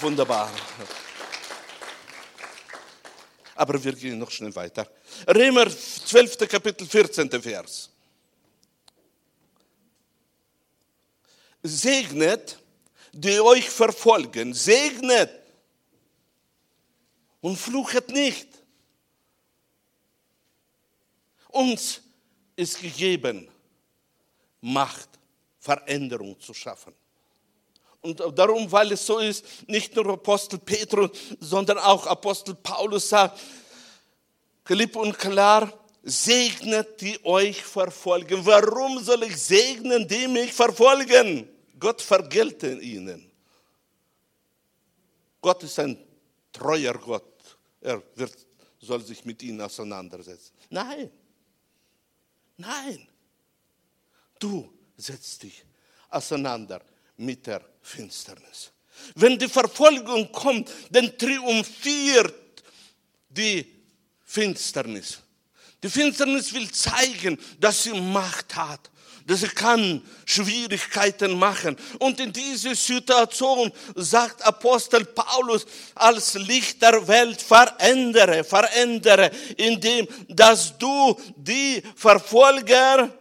Wunderbar. 0.00 0.50
Aber 3.54 3.82
wir 3.82 3.92
gehen 3.92 4.18
noch 4.18 4.30
schnell 4.30 4.54
weiter. 4.54 4.88
Römer 5.28 5.68
12. 5.70 6.38
Kapitel 6.48 6.86
14. 6.86 7.30
Vers. 7.42 7.90
Segnet, 11.62 12.58
die 13.12 13.40
euch 13.40 13.70
verfolgen, 13.70 14.52
segnet 14.52 15.30
und 17.40 17.56
fluchet 17.56 18.08
nicht. 18.08 18.48
Uns 21.48 22.02
ist 22.56 22.80
gegeben, 22.80 23.48
Macht, 24.60 25.08
Veränderung 25.60 26.40
zu 26.40 26.52
schaffen. 26.52 26.94
Und 28.04 28.20
darum, 28.38 28.70
weil 28.70 28.92
es 28.92 29.06
so 29.06 29.18
ist, 29.18 29.66
nicht 29.66 29.96
nur 29.96 30.10
Apostel 30.10 30.58
Petrus, 30.58 31.10
sondern 31.40 31.78
auch 31.78 32.06
Apostel 32.06 32.54
Paulus 32.54 33.08
sagt, 33.08 33.40
klipp 34.62 34.94
und 34.96 35.18
klar, 35.18 35.72
segnet 36.02 37.00
die 37.00 37.18
euch 37.24 37.62
verfolgen. 37.62 38.44
Warum 38.44 39.02
soll 39.02 39.22
ich 39.22 39.38
segnen, 39.38 40.06
die 40.06 40.28
mich 40.28 40.52
verfolgen? 40.52 41.48
Gott 41.80 42.02
vergelte 42.02 42.78
ihnen. 42.78 43.32
Gott 45.40 45.62
ist 45.62 45.78
ein 45.78 45.96
treuer 46.52 46.92
Gott. 46.92 47.56
Er 47.80 48.02
wird, 48.16 48.34
soll 48.80 49.02
sich 49.02 49.24
mit 49.24 49.42
ihnen 49.42 49.62
auseinandersetzen. 49.62 50.52
Nein, 50.68 51.10
nein. 52.58 53.08
Du 54.38 54.70
setzt 54.94 55.42
dich 55.42 55.64
auseinander 56.10 56.82
mit 57.16 57.46
der 57.46 57.73
Finsternis. 57.84 58.72
Wenn 59.14 59.38
die 59.38 59.48
Verfolgung 59.48 60.32
kommt, 60.32 60.70
dann 60.90 61.16
triumphiert 61.16 62.34
die 63.28 63.66
Finsternis. 64.24 65.18
Die 65.82 65.90
Finsternis 65.90 66.52
will 66.54 66.70
zeigen, 66.70 67.38
dass 67.60 67.82
sie 67.82 67.92
Macht 67.92 68.56
hat, 68.56 68.90
dass 69.26 69.40
sie 69.40 69.48
kann 69.48 70.02
Schwierigkeiten 70.24 71.38
machen. 71.38 71.76
Und 71.98 72.20
in 72.20 72.32
dieser 72.32 72.74
Situation 72.74 73.70
sagt 73.94 74.42
Apostel 74.42 75.04
Paulus, 75.04 75.66
als 75.94 76.34
Licht 76.34 76.80
der 76.80 77.06
Welt 77.06 77.42
verändere, 77.42 78.44
verändere, 78.44 79.30
indem, 79.58 80.08
dass 80.28 80.76
du 80.78 81.20
die 81.36 81.82
Verfolger 81.96 83.12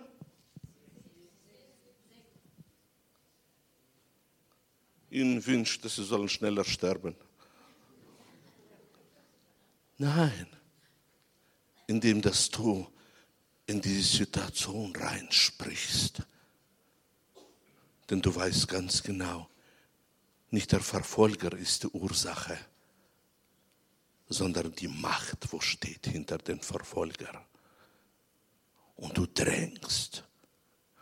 ihnen 5.14 5.46
wünscht, 5.46 5.86
dass 5.86 5.96
sie 5.96 6.04
sollen 6.04 6.30
schneller 6.30 6.64
sterben. 6.64 7.16
Nein, 9.98 10.48
indem 11.88 12.22
dass 12.22 12.50
du 12.50 12.88
in 13.68 13.80
diese 13.80 14.18
Situation 14.18 14.94
reinsprichst. 14.96 16.24
Denn 18.10 18.22
du 18.22 18.36
weißt 18.36 18.68
ganz 18.68 19.04
genau, 19.04 19.50
nicht 20.50 20.72
der 20.72 20.82
Verfolger 20.82 21.54
ist 21.54 21.84
die 21.84 21.88
Ursache, 21.88 22.58
sondern 24.28 24.74
die 24.76 24.88
Macht, 24.88 25.52
wo 25.52 25.62
steht 25.62 26.08
hinter 26.08 26.38
den 26.40 26.60
Verfolger. 26.60 27.46
Und 28.96 29.18
du 29.18 29.26
drängst, 29.26 30.24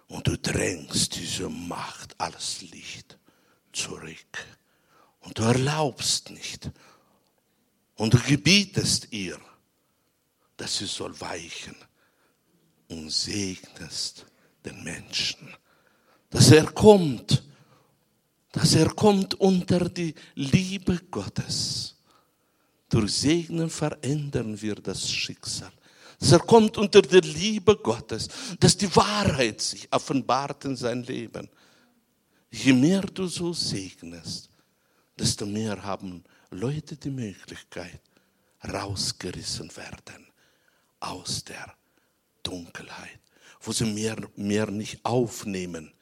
und 0.07 0.28
du 0.28 0.38
drängst 0.38 1.16
diese 1.16 1.49
Macht, 1.49 2.20
alles 2.20 2.62
Licht 2.62 3.18
zurück. 3.74 4.45
Und 5.22 5.38
du 5.38 5.43
erlaubst 5.43 6.30
nicht. 6.32 6.69
Und 7.95 8.13
du 8.13 8.19
gebietest 8.19 9.07
ihr, 9.11 9.39
dass 10.57 10.78
sie 10.78 10.86
soll 10.86 11.19
weichen 11.19 11.76
und 12.88 13.11
segnest 13.11 14.26
den 14.65 14.84
Menschen, 14.84 15.55
dass 16.30 16.51
er 16.51 16.65
kommt, 16.65 17.43
dass 18.51 18.76
er 18.76 18.89
kommt 18.89 19.36
unter 19.36 19.89
die 19.89 20.13
Liebe 20.36 20.99
Gottes. 21.09 21.95
Durch 22.89 23.13
Segnen 23.13 23.69
verändern 23.69 24.61
wir 24.61 24.76
das 24.76 25.09
Schicksal. 25.09 25.72
Dass 26.19 26.34
er 26.34 26.39
kommt 26.39 26.78
unter 26.78 27.01
die 27.01 27.22
Liebe 27.22 27.78
Gottes, 27.78 28.28
dass 28.59 28.76
die 28.76 28.93
Wahrheit 28.95 29.61
sich 29.61 29.88
offenbart 29.91 30.65
in 30.65 30.76
sein 30.76 31.03
Leben. 31.03 31.49
Je 32.51 32.73
mehr 32.73 33.01
du 33.01 33.27
so 33.27 33.53
segnest, 33.53 34.49
desto 35.17 35.45
mehr 35.45 35.81
haben 35.81 36.23
Leute 36.49 36.97
die 36.97 37.09
Möglichkeit, 37.09 38.01
rausgerissen 38.61 39.75
werden 39.77 40.27
aus 40.99 41.45
der 41.45 41.75
Dunkelheit, 42.43 43.19
wo 43.61 43.71
sie 43.71 43.85
mehr, 43.85 44.17
mehr 44.35 44.69
nicht 44.69 45.03
aufnehmen, 45.05 45.93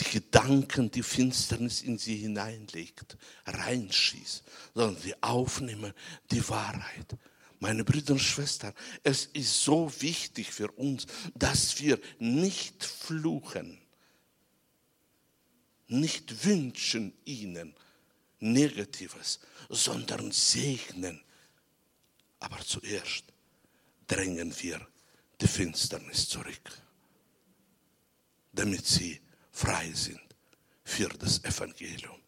die 0.00 0.10
Gedanken, 0.10 0.90
die 0.90 1.02
Finsternis 1.02 1.82
in 1.82 1.96
sie 1.96 2.16
hineinlegt, 2.16 3.16
reinschießt, 3.46 4.44
sondern 4.74 5.00
sie 5.00 5.14
aufnehmen 5.22 5.92
die 6.30 6.46
Wahrheit. 6.48 7.16
Meine 7.60 7.84
Brüder 7.84 8.12
und 8.14 8.20
Schwestern, 8.20 8.72
es 9.02 9.26
ist 9.26 9.62
so 9.62 9.92
wichtig 10.00 10.52
für 10.52 10.70
uns, 10.72 11.06
dass 11.34 11.80
wir 11.80 12.00
nicht 12.18 12.84
fluchen, 12.84 13.80
nicht 15.88 16.44
wünschen 16.44 17.12
ihnen 17.24 17.74
Negatives, 18.40 19.40
sondern 19.68 20.30
segnen. 20.30 21.20
Aber 22.40 22.58
zuerst 22.60 23.24
drängen 24.06 24.54
wir 24.60 24.86
die 25.40 25.48
Finsternis 25.48 26.28
zurück, 26.28 26.70
damit 28.52 28.86
sie 28.86 29.20
frei 29.50 29.90
sind 29.92 30.20
für 30.84 31.08
das 31.08 31.42
Evangelium. 31.44 32.20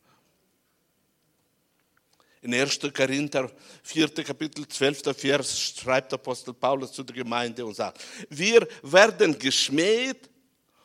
In 2.43 2.55
1. 2.55 2.79
Korinther 2.95 3.51
4. 3.83 4.09
Kapitel 4.25 4.67
12. 4.67 5.15
Vers 5.15 5.61
schreibt 5.61 6.13
Apostel 6.15 6.55
Paulus 6.55 6.93
zu 6.93 7.03
der 7.03 7.17
Gemeinde 7.17 7.65
und 7.67 7.75
sagt, 7.75 8.03
wir 8.31 8.67
werden 8.83 9.39
geschmäht 9.39 10.31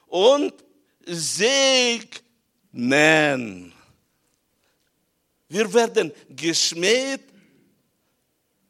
und 0.08 0.54
segnen. 2.76 3.74
Wir 5.48 5.74
werden 5.74 6.12
geschmäht 6.30 7.22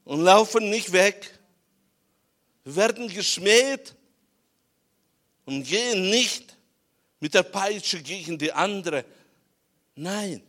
und 0.04 0.22
laufen 0.22 0.70
nicht 0.70 0.92
weg. 0.92 1.40
Wir 2.64 2.76
werden 2.76 3.08
geschmäht 3.08 3.96
und 5.46 5.64
gehen 5.64 6.10
nicht 6.10 6.56
mit 7.20 7.34
der 7.34 7.44
Peitsche 7.44 8.02
gegen 8.02 8.38
die 8.38 8.52
andere. 8.52 9.06
Nein, 9.96 10.44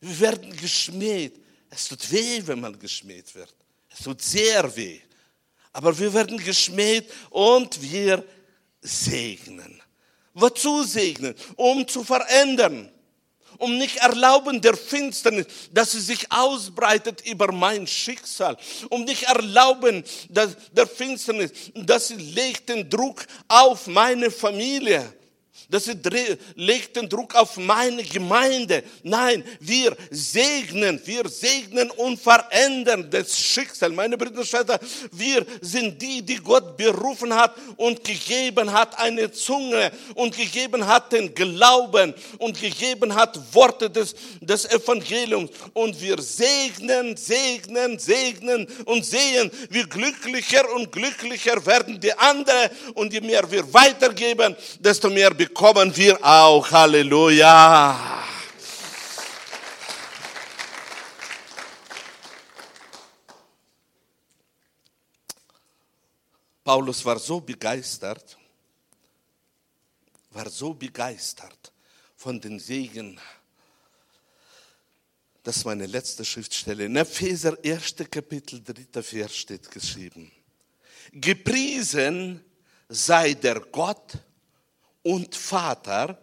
wir 0.00 0.20
werden 0.20 0.56
geschmäht. 0.56 1.42
Es 1.68 1.88
tut 1.88 2.10
weh, 2.10 2.40
wenn 2.46 2.60
man 2.60 2.78
geschmäht 2.78 3.34
wird. 3.34 3.54
Es 3.90 4.04
tut 4.04 4.22
sehr 4.22 4.74
weh. 4.76 5.00
Aber 5.72 5.98
wir 5.98 6.12
werden 6.14 6.38
geschmäht 6.38 7.12
und 7.28 7.82
wir 7.82 8.24
segnen. 8.80 9.82
Wozu 10.36 10.82
segnen? 10.82 11.34
Um 11.56 11.88
zu 11.88 12.04
verändern. 12.04 12.92
Um 13.58 13.78
nicht 13.78 13.96
erlauben 13.96 14.60
der 14.60 14.76
Finsternis, 14.76 15.46
dass 15.72 15.92
sie 15.92 16.00
sich 16.00 16.30
ausbreitet 16.30 17.26
über 17.26 17.50
mein 17.52 17.86
Schicksal. 17.86 18.58
Um 18.90 19.04
nicht 19.04 19.22
erlauben 19.22 20.04
dass 20.28 20.50
der 20.72 20.86
Finsternis, 20.86 21.52
dass 21.74 22.08
sie 22.08 22.16
legt 22.16 22.68
den 22.68 22.88
Druck 22.90 23.26
auf 23.48 23.86
meine 23.86 24.30
Familie 24.30 25.10
dass 25.68 25.86
sie 25.86 25.98
legt 26.54 26.96
den 26.96 27.08
Druck 27.08 27.34
auf 27.34 27.56
meine 27.56 28.02
Gemeinde. 28.04 28.84
Nein, 29.02 29.42
wir 29.58 29.96
segnen, 30.10 31.00
wir 31.04 31.28
segnen 31.28 31.90
und 31.90 32.20
verändern 32.20 33.10
das 33.10 33.36
Schicksal. 33.36 33.90
Meine 33.90 34.16
Brüder 34.16 34.38
und 34.38 34.46
Schwestern, 34.46 34.78
wir 35.10 35.44
sind 35.60 36.00
die, 36.00 36.22
die 36.22 36.36
Gott 36.36 36.76
berufen 36.76 37.34
hat 37.34 37.56
und 37.76 38.04
gegeben 38.04 38.72
hat 38.72 38.96
eine 38.98 39.32
Zunge 39.32 39.90
und 40.14 40.36
gegeben 40.36 40.86
hat 40.86 41.12
den 41.12 41.34
Glauben 41.34 42.14
und 42.38 42.60
gegeben 42.60 43.14
hat 43.14 43.38
Worte 43.52 43.90
des, 43.90 44.14
des 44.40 44.66
Evangeliums. 44.66 45.50
Und 45.72 46.00
wir 46.00 46.22
segnen, 46.22 47.16
segnen, 47.16 47.98
segnen 47.98 48.68
und 48.84 49.04
sehen, 49.04 49.50
wie 49.70 49.82
glücklicher 49.82 50.72
und 50.74 50.92
glücklicher 50.92 51.64
werden 51.66 52.00
die 52.00 52.12
anderen. 52.12 52.70
Und 52.94 53.12
je 53.12 53.20
mehr 53.20 53.50
wir 53.50 53.72
weitergeben, 53.74 54.54
desto 54.78 55.10
mehr 55.10 55.34
bekommen 55.34 55.55
bekommen 55.56 55.96
wir 55.96 56.22
auch. 56.22 56.70
Halleluja. 56.70 58.22
Paulus 66.62 67.02
war 67.06 67.18
so 67.18 67.40
begeistert, 67.40 68.36
war 70.30 70.50
so 70.50 70.74
begeistert 70.74 71.72
von 72.16 72.38
den 72.38 72.60
Segen. 72.60 73.18
Das 75.42 75.56
ist 75.56 75.64
meine 75.64 75.86
letzte 75.86 76.22
Schriftstelle. 76.22 76.84
In 76.84 76.96
Epheser 76.96 77.56
1. 77.64 77.94
Kapitel 78.10 78.62
3. 78.62 79.02
Vers 79.02 79.34
steht 79.34 79.70
geschrieben. 79.70 80.30
Gepriesen 81.12 82.44
sei 82.90 83.32
der 83.32 83.60
Gott 83.60 84.18
und 85.06 85.36
Vater 85.36 86.18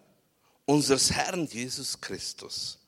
unseres 0.66 1.10
Herrn 1.10 1.46
Jesus 1.46 2.02
Christus, 2.02 2.80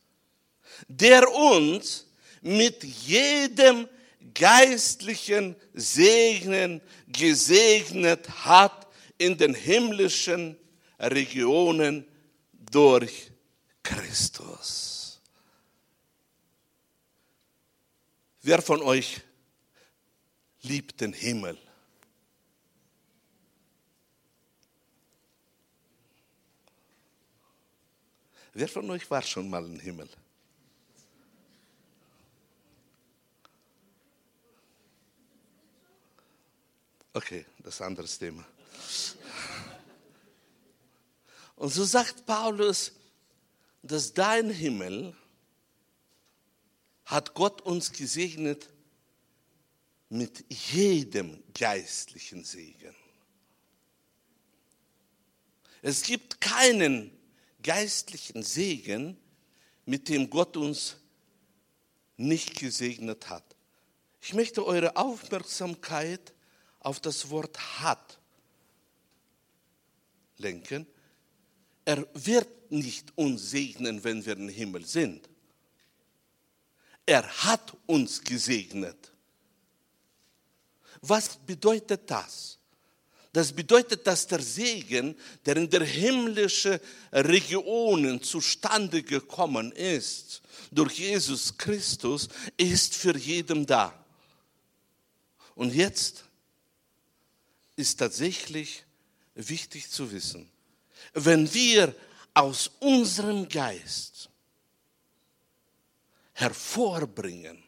der 0.90 1.32
uns 1.32 2.06
mit 2.42 2.84
jedem 2.84 3.88
geistlichen 4.34 5.56
Segnen 5.74 6.82
gesegnet 7.08 8.30
hat 8.44 8.90
in 9.18 9.38
den 9.38 9.54
himmlischen 9.54 10.58
Regionen 11.00 12.06
durch 12.72 13.32
Christus. 13.82 15.22
Wer 18.42 18.62
von 18.62 18.82
euch 18.82 19.22
liebt 20.62 21.00
den 21.00 21.14
Himmel? 21.14 21.58
Wer 28.58 28.70
von 28.70 28.90
euch 28.90 29.12
war 29.12 29.22
schon 29.22 29.50
mal 29.50 29.66
im 29.66 29.78
Himmel? 29.82 30.08
Okay, 37.12 37.46
das 37.60 37.76
ist 37.76 37.82
ein 37.82 37.88
anderes 37.88 38.18
Thema. 38.18 38.46
Und 41.58 41.70
so 41.74 41.84
sagt 41.84 42.26
Paulus, 42.26 42.94
dass 43.84 44.14
dein 44.14 44.50
Himmel 44.50 45.14
hat 47.04 47.34
Gott 47.34 47.62
uns 47.62 47.92
gesegnet 47.92 48.70
mit 50.08 50.46
jedem 50.50 51.44
geistlichen 51.54 52.46
Segen. 52.46 52.96
Es 55.82 56.04
gibt 56.04 56.40
keinen 56.40 57.12
geistlichen 57.66 58.44
Segen, 58.44 59.18
mit 59.86 60.08
dem 60.08 60.30
Gott 60.30 60.56
uns 60.56 60.98
nicht 62.16 62.60
gesegnet 62.60 63.28
hat. 63.30 63.44
Ich 64.22 64.34
möchte 64.36 64.66
eure 64.66 64.96
Aufmerksamkeit 64.96 66.34
auf 66.80 67.00
das 67.00 67.30
Wort 67.32 67.82
hat 67.82 68.20
lenken. 70.38 70.86
Er 71.84 72.08
wird 72.14 72.72
nicht 72.72 73.18
uns 73.18 73.50
segnen, 73.50 74.04
wenn 74.04 74.26
wir 74.26 74.34
im 74.34 74.50
Himmel 74.50 74.86
sind. 74.86 75.28
Er 77.06 77.28
hat 77.44 77.76
uns 77.86 78.24
gesegnet. 78.24 79.12
Was 81.02 81.38
bedeutet 81.38 82.10
das? 82.10 82.58
Das 83.36 83.52
bedeutet, 83.52 84.08
dass 84.08 84.26
der 84.28 84.42
Segen, 84.42 85.14
der 85.46 85.58
in 85.58 85.70
der 85.70 85.84
himmlischen 85.84 86.80
Regionen 87.12 88.24
zustande 88.24 89.04
gekommen 89.04 89.74
ist, 89.74 90.42
durch 90.72 91.00
Jesus 91.00 91.58
Christus, 91.58 92.30
ist 92.56 92.96
für 92.96 93.18
jeden 93.18 93.66
da. 93.66 93.94
Und 95.54 95.74
jetzt 95.74 96.24
ist 97.76 97.98
tatsächlich 97.98 98.86
wichtig 99.34 99.90
zu 99.90 100.10
wissen, 100.14 100.50
wenn 101.14 101.54
wir 101.54 101.94
aus 102.34 102.72
unserem 102.80 103.50
Geist 103.50 104.30
hervorbringen, 106.32 107.62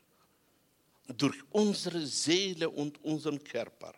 durch 1.10 1.36
unsere 1.52 2.08
Seele 2.08 2.70
und 2.70 3.04
unseren 3.04 3.44
Körper, 3.44 3.94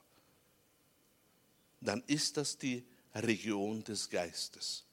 dann 1.81 2.03
ist 2.07 2.37
das 2.37 2.57
die 2.57 2.83
Region 3.15 3.83
des 3.83 4.09
Geistes. 4.09 4.83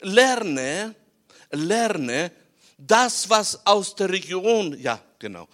Lerne, 0.00 0.94
lerne 1.50 2.32
das, 2.78 3.28
was 3.28 3.66
aus 3.66 3.94
der 3.94 4.10
Region, 4.10 4.78
ja, 4.78 5.00
genau, 5.18 5.48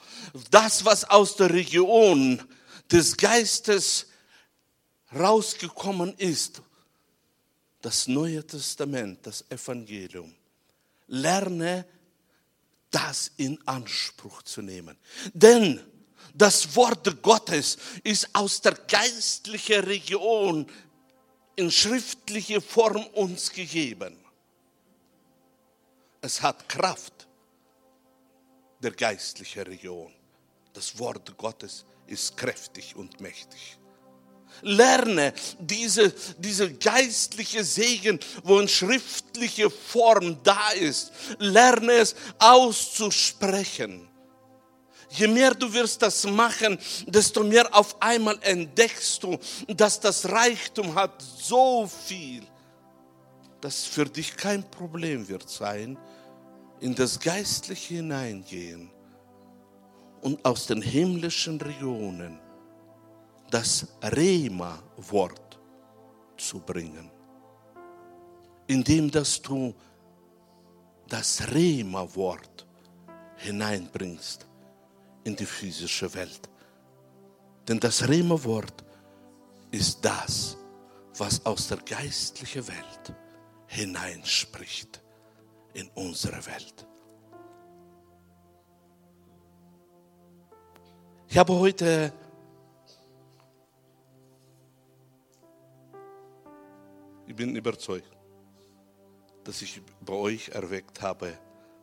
das, 0.50 0.84
was 0.84 1.04
aus 1.04 1.36
der 1.36 1.50
Region 1.50 2.42
des 2.90 3.16
Geistes 3.16 4.06
rausgekommen 5.14 6.14
ist, 6.18 6.62
das 7.80 8.08
Neue 8.08 8.46
Testament, 8.46 9.20
das 9.26 9.44
Evangelium. 9.50 10.34
Lerne 11.06 11.86
das 12.90 13.30
in 13.36 13.58
Anspruch 13.66 14.42
zu 14.42 14.62
nehmen. 14.62 14.96
Denn 15.32 15.80
das 16.34 16.74
Wort 16.76 17.22
Gottes 17.22 17.78
ist 18.04 18.28
aus 18.34 18.60
der 18.60 18.72
geistlichen 18.72 19.84
Region 19.84 20.66
in 21.56 21.70
schriftliche 21.70 22.60
Form 22.60 23.04
uns 23.14 23.50
gegeben. 23.50 24.16
Es 26.20 26.40
hat 26.40 26.68
Kraft 26.68 27.26
der 28.80 28.92
geistlichen 28.92 29.62
Region. 29.62 30.12
Das 30.72 30.98
Wort 30.98 31.36
Gottes 31.36 31.84
ist 32.06 32.36
kräftig 32.36 32.94
und 32.94 33.20
mächtig. 33.20 33.78
Lerne 34.62 35.32
diese, 35.58 36.12
diese 36.38 36.72
geistliche 36.72 37.62
Segen, 37.64 38.18
wo 38.42 38.58
in 38.58 38.68
schriftliche 38.68 39.70
Form 39.70 40.42
da 40.42 40.70
ist. 40.70 41.12
Lerne 41.38 41.92
es 41.92 42.14
auszusprechen. 42.38 44.08
Je 45.10 45.26
mehr 45.26 45.54
du 45.54 45.72
wirst 45.72 46.02
das 46.02 46.24
machen, 46.24 46.78
desto 47.06 47.42
mehr 47.42 47.74
auf 47.74 48.00
einmal 48.00 48.38
entdeckst 48.42 49.22
du, 49.22 49.38
dass 49.68 49.98
das 49.98 50.28
Reichtum 50.28 50.94
hat 50.94 51.22
so 51.22 51.86
viel, 51.86 52.42
dass 53.60 53.84
für 53.84 54.04
dich 54.04 54.36
kein 54.36 54.68
Problem 54.70 55.26
wird 55.28 55.48
sein, 55.48 55.98
in 56.80 56.94
das 56.94 57.18
Geistliche 57.18 57.94
hineingehen 57.94 58.90
und 60.20 60.44
aus 60.44 60.66
den 60.66 60.82
himmlischen 60.82 61.60
Regionen 61.60 62.38
das 63.50 63.86
Rema-Wort 64.02 65.58
zu 66.36 66.60
bringen, 66.60 67.10
indem 68.66 69.10
dass 69.10 69.40
du 69.40 69.74
das 71.08 71.50
Rema-Wort 71.50 72.66
hineinbringst 73.36 74.47
in 75.28 75.36
die 75.36 75.46
physische 75.46 76.12
Welt. 76.14 76.48
Denn 77.68 77.78
das 77.78 78.08
Rema-Wort 78.08 78.82
ist 79.70 80.02
das, 80.02 80.56
was 81.18 81.44
aus 81.44 81.68
der 81.68 81.76
geistlichen 81.78 82.66
Welt 82.66 83.14
hineinspricht 83.66 85.02
in 85.74 85.86
unsere 85.94 86.44
Welt. 86.46 86.86
Ich 91.28 91.36
habe 91.36 91.52
heute 91.52 92.10
ich 97.26 97.36
bin 97.36 97.54
überzeugt, 97.54 98.16
dass 99.44 99.60
ich 99.60 99.82
bei 100.00 100.14
euch 100.14 100.48
erweckt 100.48 101.02
habe, 101.02 101.38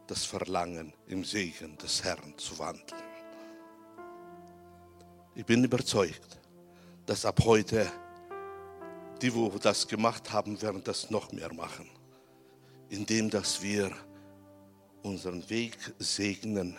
das 0.08 0.26
Verlangen 0.26 0.94
im 1.06 1.24
Segen 1.24 1.78
des 1.78 2.04
Herrn 2.04 2.36
zu 2.38 2.58
wandeln. 2.58 3.15
Ich 5.38 5.46
bin 5.46 5.66
überzeugt, 5.66 6.40
dass 7.06 7.26
ab 7.26 7.42
heute 7.44 7.92
die, 9.22 9.34
wo 9.34 9.50
das 9.50 9.86
gemacht 9.86 10.32
haben, 10.32 10.62
werden 10.62 10.82
das 10.82 11.10
noch 11.12 11.34
mehr 11.34 11.54
machen, 11.54 11.90
indem 12.88 13.30
dass 13.30 13.62
wir 13.62 13.92
unseren 15.04 15.48
Weg 15.50 15.78
segnen, 16.00 16.78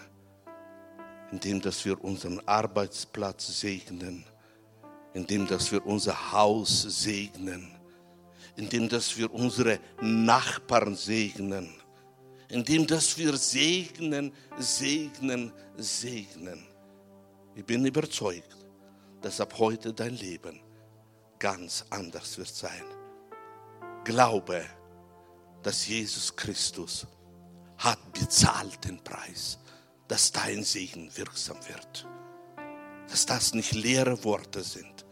indem 1.31 1.61
dass 1.61 1.85
wir 1.85 2.03
unseren 2.03 2.41
Arbeitsplatz 2.49 3.61
segnen, 3.61 4.25
indem 5.13 5.47
dass 5.47 5.71
wir 5.71 5.85
unser 5.85 6.33
Haus 6.33 6.81
segnen, 6.81 7.71
indem 8.57 8.89
dass 8.89 9.19
wir 9.19 9.33
unsere 9.35 9.79
Nachbarn 10.01 10.95
segnen, 10.95 11.75
indem 12.49 12.87
dass 12.87 13.19
wir 13.19 13.37
segnen, 13.37 14.33
segnen, 14.59 15.53
segnen. 15.77 16.76
Ich 17.57 17.65
bin 17.65 17.87
überzeugt, 17.87 18.55
dass 19.23 19.41
ab 19.41 19.55
heute 19.59 19.95
dein 19.95 20.15
Leben 20.15 20.61
ganz 21.39 21.87
anders 21.89 22.37
wird 22.37 22.49
sein. 22.49 22.85
Glaube, 24.05 24.63
dass 25.63 25.89
Jesus 25.89 26.37
Christus 26.37 27.07
hat 27.79 28.13
bezahlt 28.13 28.85
den 28.85 29.03
Preis, 29.03 29.59
dass 30.07 30.31
dein 30.31 30.65
Segen 30.65 31.11
wirksam 31.17 31.57
wird. 31.67 32.07
Dass 33.09 33.25
das 33.25 33.55
nicht 33.55 33.73
leere 33.73 34.23
Worte 34.23 34.63
sind, 34.63 35.07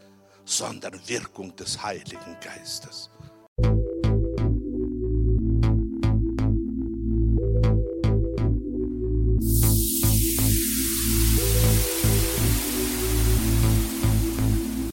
sondern 0.44 1.00
Wirkung 1.08 1.56
des 1.56 1.82
Heiligen 1.82 2.38
Geistes 2.40 3.08